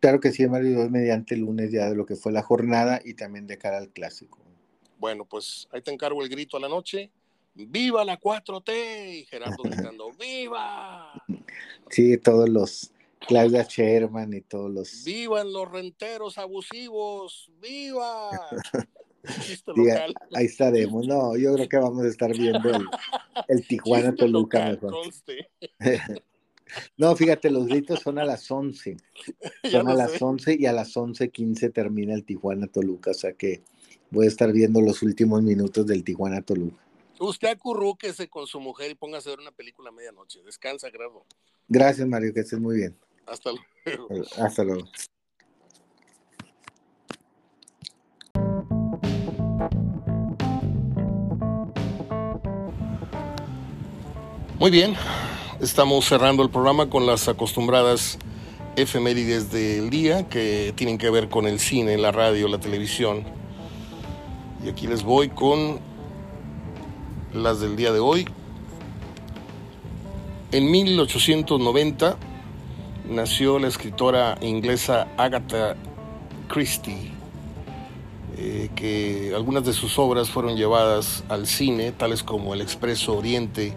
[0.00, 3.14] Claro que sí, Mario, mediante el lunes ya de lo que fue la jornada y
[3.14, 4.38] también de cara al clásico.
[4.98, 7.10] Bueno, pues ahí te encargo el grito a la noche.
[7.54, 9.20] ¡Viva la 4T!
[9.20, 11.12] Y Gerardo gritando, ¡Viva!
[11.90, 12.92] Sí, todos los,
[13.26, 15.04] Claudia Sherman y todos los.
[15.04, 17.50] ¡Vivan los renteros abusivos!
[17.60, 18.30] ¡Viva!
[20.34, 21.06] ahí estaremos.
[21.06, 22.70] No, yo creo que vamos a estar viendo
[23.48, 24.94] el, Tijuana Toluca mejor.
[26.96, 28.96] no, fíjate, los gritos son a las 11.
[29.70, 33.12] Son a las 11 y a las 11:15 termina el Tijuana Toluca.
[33.12, 33.62] O sea que
[34.10, 36.82] voy a estar viendo los últimos minutos del Tijuana Toluca.
[37.20, 40.42] Usted acurrúquese con su mujer y póngase a ver una película a medianoche.
[40.42, 41.24] Descansa, Gerardo.
[41.68, 42.96] Gracias, Mario, que estés muy bien.
[43.26, 44.08] Hasta luego.
[44.38, 44.88] Hasta luego.
[54.58, 54.94] Muy bien,
[55.60, 58.16] estamos cerrando el programa con las acostumbradas
[58.76, 63.24] efemérides del día que tienen que ver con el cine, la radio, la televisión.
[64.64, 65.80] Y aquí les voy con
[67.34, 68.26] las del día de hoy.
[70.52, 72.16] En 1890
[73.08, 75.76] nació la escritora inglesa Agatha
[76.48, 77.10] Christie,
[78.36, 83.74] eh, que algunas de sus obras fueron llevadas al cine, tales como El Expreso Oriente,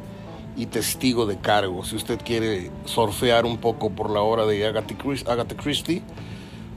[0.57, 1.84] y testigo de cargo.
[1.84, 6.01] Si usted quiere surfear un poco por la obra de Agatha Christie,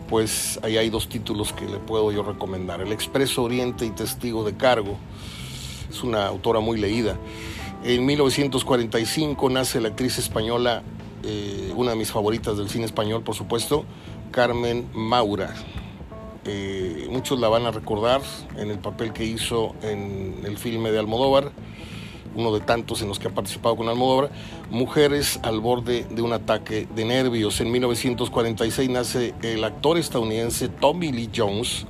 [0.08, 2.80] pues ahí hay dos títulos que le puedo yo recomendar.
[2.80, 4.96] El Expreso Oriente y Testigo de Cargo.
[5.88, 7.16] Es una autora muy leída.
[7.84, 10.82] En 1945 nace la actriz española,
[11.24, 13.84] eh, una de mis favoritas del cine español, por supuesto,
[14.30, 15.54] Carmen Maura.
[16.44, 18.22] Eh, muchos la van a recordar
[18.56, 21.52] en el papel que hizo en el filme de Almodóvar,
[22.34, 24.30] uno de tantos en los que ha participado con Almodóvar,
[24.70, 27.60] Mujeres al borde de un ataque de nervios.
[27.60, 31.86] En 1946 nace el actor estadounidense Tommy Lee Jones,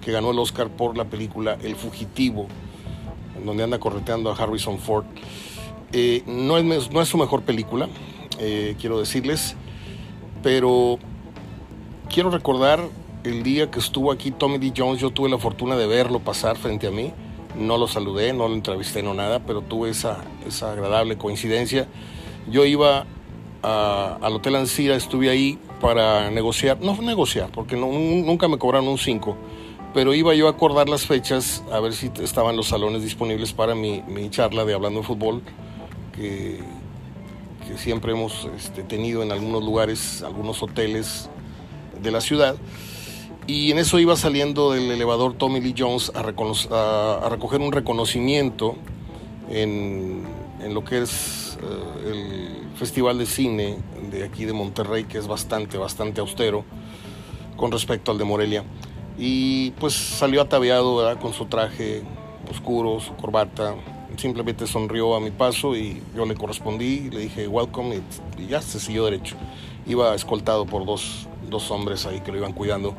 [0.00, 2.48] que ganó el Oscar por la película El Fugitivo,
[3.44, 5.04] donde anda correteando a Harrison Ford.
[5.92, 7.88] Eh, no es su mejor película,
[8.42, 9.56] eh, quiero decirles,
[10.42, 10.98] pero
[12.12, 12.80] quiero recordar
[13.24, 16.56] el día que estuvo aquí Tommy Lee Jones, yo tuve la fortuna de verlo pasar
[16.56, 17.12] frente a mí
[17.54, 21.86] no lo saludé, no lo entrevisté, no nada, pero tuve esa, esa agradable coincidencia.
[22.50, 23.06] Yo iba
[23.62, 29.36] al Hotel Ancira, estuve ahí para negociar, no negociar, porque nunca me cobraron un 5,
[29.94, 33.74] pero iba yo a acordar las fechas, a ver si estaban los salones disponibles para
[33.74, 35.42] mi, charla de Hablando de Fútbol,
[36.12, 36.58] que,
[37.66, 41.28] que siempre hemos este, tenido en algunos lugares, algunos hoteles
[42.02, 42.56] de la ciudad.
[43.46, 48.76] Y en eso iba saliendo del elevador Tommy Lee Jones a, a, recoger un reconocimiento
[49.50, 50.24] en,
[50.60, 53.78] en lo que es eh, el Festival de Cine
[54.10, 56.64] de aquí de Monterrey, que es bastante, bastante austero
[57.56, 58.64] con respecto al de Morelia.
[59.18, 62.02] Y pues salió ataviado con su traje
[62.50, 63.74] oscuro, su corbata,
[64.16, 68.00] simplemente sonrió a mi paso y yo le correspondí, le dije welcome
[68.38, 69.36] y, ya se siguió derecho.
[69.86, 72.94] Iba escoltado por dos, dos hombres ahí que lo iban cuidando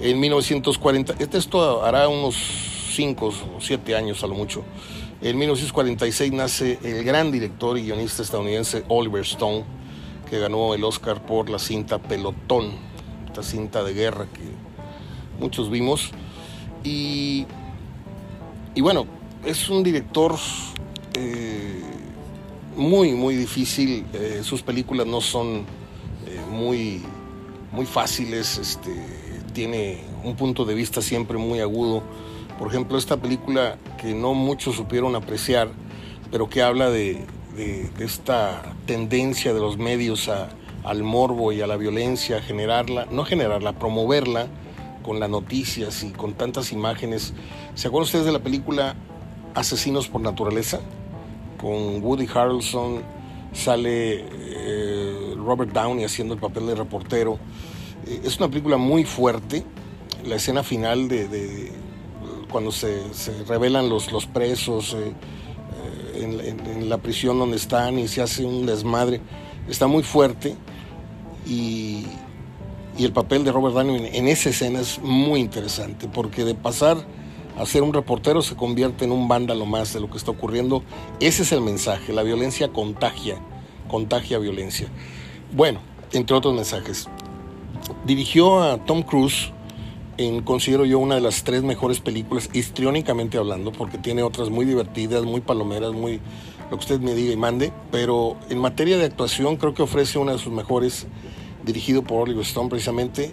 [0.00, 2.36] en 1940, este esto hará unos
[2.92, 4.62] 5 o 7 años a lo mucho.
[5.20, 9.64] En 1946 nace el gran director y guionista estadounidense Oliver Stone,
[10.30, 12.70] que ganó el Oscar por la cinta Pelotón,
[13.26, 14.42] esta cinta de guerra que
[15.40, 16.12] muchos vimos.
[16.84, 17.46] Y,
[18.76, 19.06] y bueno,
[19.44, 20.34] es un director
[21.14, 21.82] eh,
[22.76, 24.04] muy, muy difícil.
[24.12, 25.58] Eh, sus películas no son
[26.26, 27.02] eh, muy,
[27.72, 28.58] muy fáciles.
[28.58, 28.94] Este,
[29.52, 32.02] tiene un punto de vista siempre muy agudo.
[32.58, 35.70] Por ejemplo, esta película que no muchos supieron apreciar,
[36.30, 37.24] pero que habla de,
[37.98, 40.30] esta tendencia de los medios
[40.84, 44.46] al morbo y a la violencia, generarla, no generarla, promoverla
[45.02, 47.34] con las noticias y con tantas imágenes.
[47.74, 48.94] ¿Se acuerdan ustedes de la película
[49.58, 50.80] Asesinos por Naturaleza?
[51.60, 53.02] Con Woody Harrelson,
[53.52, 57.38] sale eh, Robert Downey haciendo el papel de reportero
[58.24, 59.64] es una película muy fuerte.
[60.26, 61.72] La escena final de,
[62.50, 63.02] cuando se,
[63.46, 65.12] revelan los, presos eh,
[66.14, 69.20] eh, en, la prisión donde están y se hace un desmadre,
[69.68, 70.56] está muy fuerte.
[71.46, 72.06] Y,
[72.98, 76.96] el papel de Robert Downey en, esa escena es muy interesante, porque de pasar
[77.58, 80.82] a ser un reportero se convierte en un vándalo más de lo que está ocurriendo.
[81.20, 83.38] Ese es el mensaje, la violencia contagia,
[83.88, 84.88] contagia violencia.
[85.52, 85.80] Bueno,
[86.12, 87.08] entre otros mensajes.
[88.06, 89.52] Dirigió a Tom Cruise
[90.18, 94.64] en, considero yo, una de las tres mejores películas, histriónicamente hablando, porque tiene otras muy
[94.64, 96.20] divertidas, muy palomeras, muy
[96.70, 100.18] lo que usted me diga y mande, pero en materia de actuación creo que ofrece
[100.18, 101.06] una de sus mejores,
[101.64, 103.32] dirigido por Oliver Stone precisamente,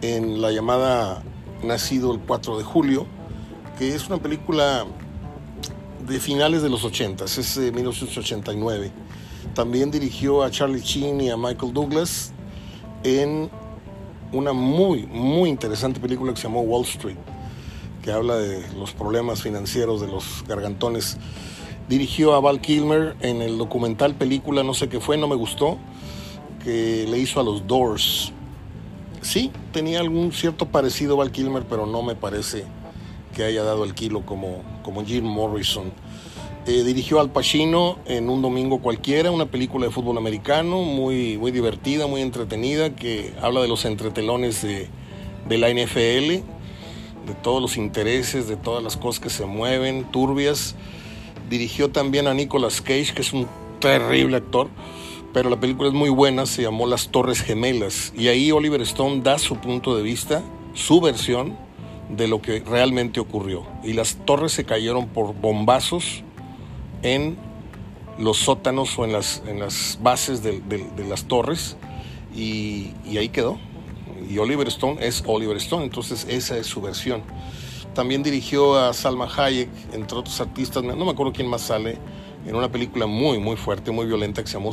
[0.00, 1.22] en la llamada
[1.62, 3.06] Nacido el 4 de julio,
[3.88, 4.86] es una película
[6.06, 8.92] de finales de los 80, es de 1989.
[9.54, 12.32] También dirigió a Charlie Sheen y a Michael Douglas
[13.02, 13.50] en
[14.32, 17.16] una muy, muy interesante película que se llamó Wall Street,
[18.02, 21.18] que habla de los problemas financieros de los gargantones.
[21.88, 25.78] Dirigió a Val Kilmer en el documental película, no sé qué fue, no me gustó,
[26.62, 28.32] que le hizo a los Doors.
[29.20, 32.64] Sí, tenía algún cierto parecido Val Kilmer, pero no me parece
[33.32, 35.92] que haya dado el kilo como, como Jim Morrison.
[36.64, 41.50] Eh, dirigió Al Pacino en un domingo cualquiera, una película de fútbol americano muy, muy
[41.50, 44.88] divertida, muy entretenida, que habla de los entretelones de,
[45.48, 46.44] de la NFL,
[47.26, 50.76] de todos los intereses, de todas las cosas que se mueven, turbias.
[51.50, 53.48] Dirigió también a Nicolas Cage, que es un
[53.80, 54.68] terrible actor,
[55.32, 59.22] pero la película es muy buena, se llamó Las Torres Gemelas, y ahí Oliver Stone
[59.22, 60.42] da su punto de vista,
[60.74, 61.56] su versión
[62.16, 63.66] de lo que realmente ocurrió.
[63.82, 66.22] Y las torres se cayeron por bombazos
[67.02, 67.36] en
[68.18, 70.62] los sótanos o en las, en las bases de,
[71.08, 71.76] las torres,
[72.34, 73.58] y, ahí quedó.
[74.28, 77.22] Y Oliver Stone es Oliver Stone, entonces esa es su versión.
[77.94, 81.98] También dirigió a Salma Hayek, entre otros artistas, no me acuerdo quién más sale,
[82.46, 84.72] en una película muy, muy fuerte, muy violenta que se llamó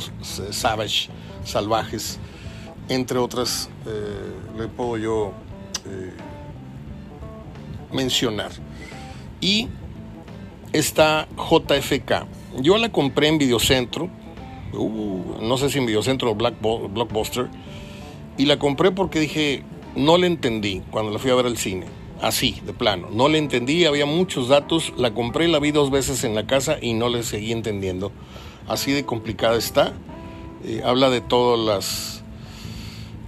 [0.50, 1.08] Savage,
[1.44, 2.18] Salvajes,
[2.88, 5.32] entre otras, eh, le puedo yo
[5.86, 6.12] eh,
[7.92, 8.50] mencionar.
[9.40, 9.68] Y
[10.72, 12.26] está JFK.
[12.60, 14.08] Yo la compré en Videocentro,
[14.72, 17.48] uh, no sé si en Videocentro o Blockbuster,
[18.36, 19.62] y la compré porque dije,
[19.96, 21.86] no le entendí cuando la fui a ver al cine
[22.22, 23.08] así, de plano.
[23.12, 26.76] No le entendí, había muchos datos, la compré, la vi dos veces en la casa
[26.80, 28.12] y no le seguí entendiendo.
[28.68, 29.92] Así de complicada está.
[30.64, 32.22] Eh, habla de todas las,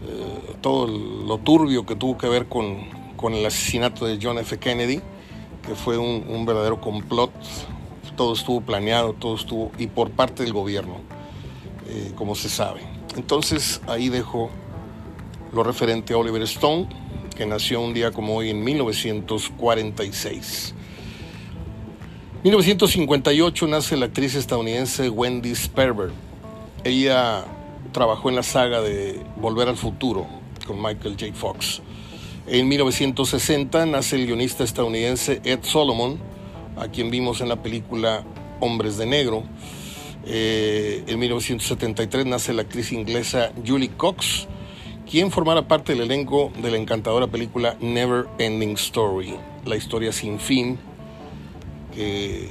[0.07, 2.81] eh, todo lo turbio que tuvo que ver con,
[3.23, 4.59] con, el asesinato de John F.
[4.59, 5.01] Kennedy,
[5.66, 7.33] que fue un, verdadero complot.
[8.16, 11.01] Todo estuvo planeado, todo estuvo, y por parte del gobierno,
[11.89, 12.83] eh, como se sabe.
[13.16, 14.51] Entonces ahí dejo
[15.53, 16.89] lo referente a Oliver Stone
[17.33, 20.75] que nació un día como hoy en 1946.
[22.45, 26.11] 1958 nace la actriz estadounidense Wendy Sperber.
[26.85, 27.45] Ella
[27.93, 30.27] trabajó en la saga de Volver al Futuro
[30.66, 31.33] con Michael J.
[31.35, 31.83] Fox.
[32.47, 36.18] En 1960 nace el guionista estadounidense Ed Solomon,
[36.76, 38.24] a quien vimos en la película
[38.59, 39.45] Hombres de Negro.
[40.26, 44.49] Eh, en 1973 nace la actriz inglesa Julie Cox,
[45.09, 50.40] quien formara parte del elenco de la encantadora película Never Ending Story, la historia sin
[50.40, 50.80] fin,
[51.95, 52.49] que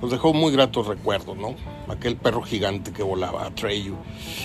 [0.00, 1.56] nos dejó muy gratos recuerdos, ¿no?
[1.88, 3.96] Aquel perro gigante que volaba, Atreyu.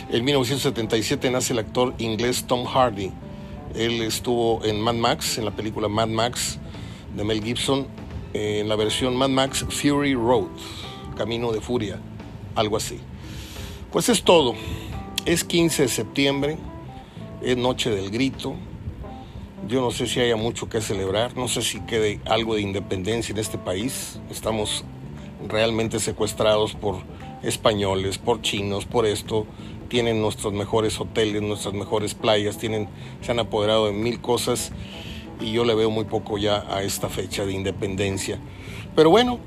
[0.09, 3.11] En 1977 nace el actor inglés Tom Hardy.
[3.76, 6.59] Él estuvo en Mad Max, en la película Mad Max
[7.15, 7.88] de Mel Gibson,
[8.34, 10.47] en la versión Mad Max Fury Road,
[11.15, 11.99] Camino de Furia,
[12.55, 12.99] algo así.
[13.91, 14.55] Pues es todo.
[15.26, 16.57] Es 15 de septiembre,
[17.41, 18.55] es Noche del Grito.
[19.67, 23.34] Yo no sé si haya mucho que celebrar, no sé si quede algo de independencia
[23.34, 24.20] en este país.
[24.32, 24.84] Estamos
[25.47, 26.97] realmente secuestrados por
[27.43, 29.45] españoles, por chinos, por esto.
[29.89, 32.87] Tienen nuestros mejores hoteles, nuestras mejores playas, tienen,
[33.21, 34.71] se han apoderado de mil cosas
[35.41, 38.39] y yo le veo muy poco ya a esta fecha de independencia.
[38.95, 39.39] Pero bueno,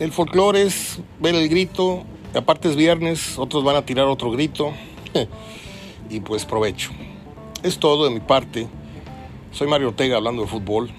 [0.00, 2.02] el folclore es ver el grito,
[2.34, 4.72] aparte es viernes, otros van a tirar otro grito
[6.10, 6.90] y pues provecho.
[7.62, 8.66] Es todo de mi parte.
[9.52, 10.90] Soy Mario Ortega hablando de fútbol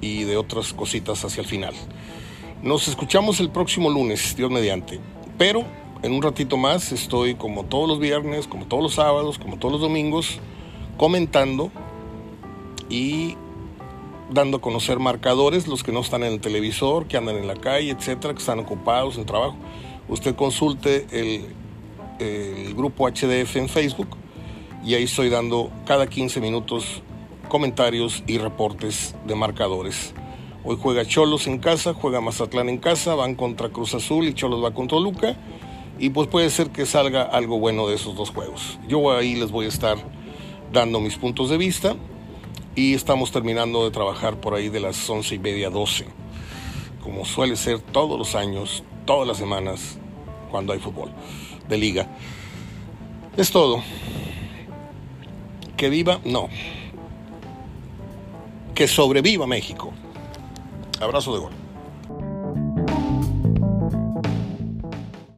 [0.00, 1.74] y de otras cositas hacia el final.
[2.62, 5.00] Nos escuchamos el próximo lunes, Dios mediante.
[5.36, 5.64] Pero
[6.02, 9.72] en un ratito más estoy como todos los viernes, como todos los sábados, como todos
[9.72, 10.38] los domingos,
[10.96, 11.70] comentando
[12.88, 13.36] y
[14.30, 17.56] dando a conocer marcadores, los que no están en el televisor, que andan en la
[17.56, 19.56] calle, etcétera, que están ocupados en trabajo.
[20.08, 21.54] Usted consulte el,
[22.74, 24.08] grupo HDF en Facebook
[24.84, 27.02] y ahí estoy dando cada 15 minutos
[27.48, 30.12] comentarios y reportes de marcadores.
[30.62, 34.62] Hoy juega Cholos en casa, juega Mazatlán en casa, van contra Cruz Azul y Cholos
[34.62, 35.36] va contra Luca.
[36.00, 38.78] Y pues puede ser que salga algo bueno de esos dos juegos.
[38.88, 39.98] Yo ahí les voy a estar
[40.72, 41.94] dando mis puntos de vista.
[42.74, 46.06] Y estamos terminando de trabajar por ahí de las once y media, 12.
[47.02, 49.98] Como suele ser todos los años, todas las semanas,
[50.50, 51.10] cuando hay fútbol
[51.68, 52.08] de liga.
[53.36, 53.82] Es todo
[55.80, 56.50] que viva, no.
[58.74, 59.92] Que sobreviva México.
[61.00, 61.59] Abrazo de gol.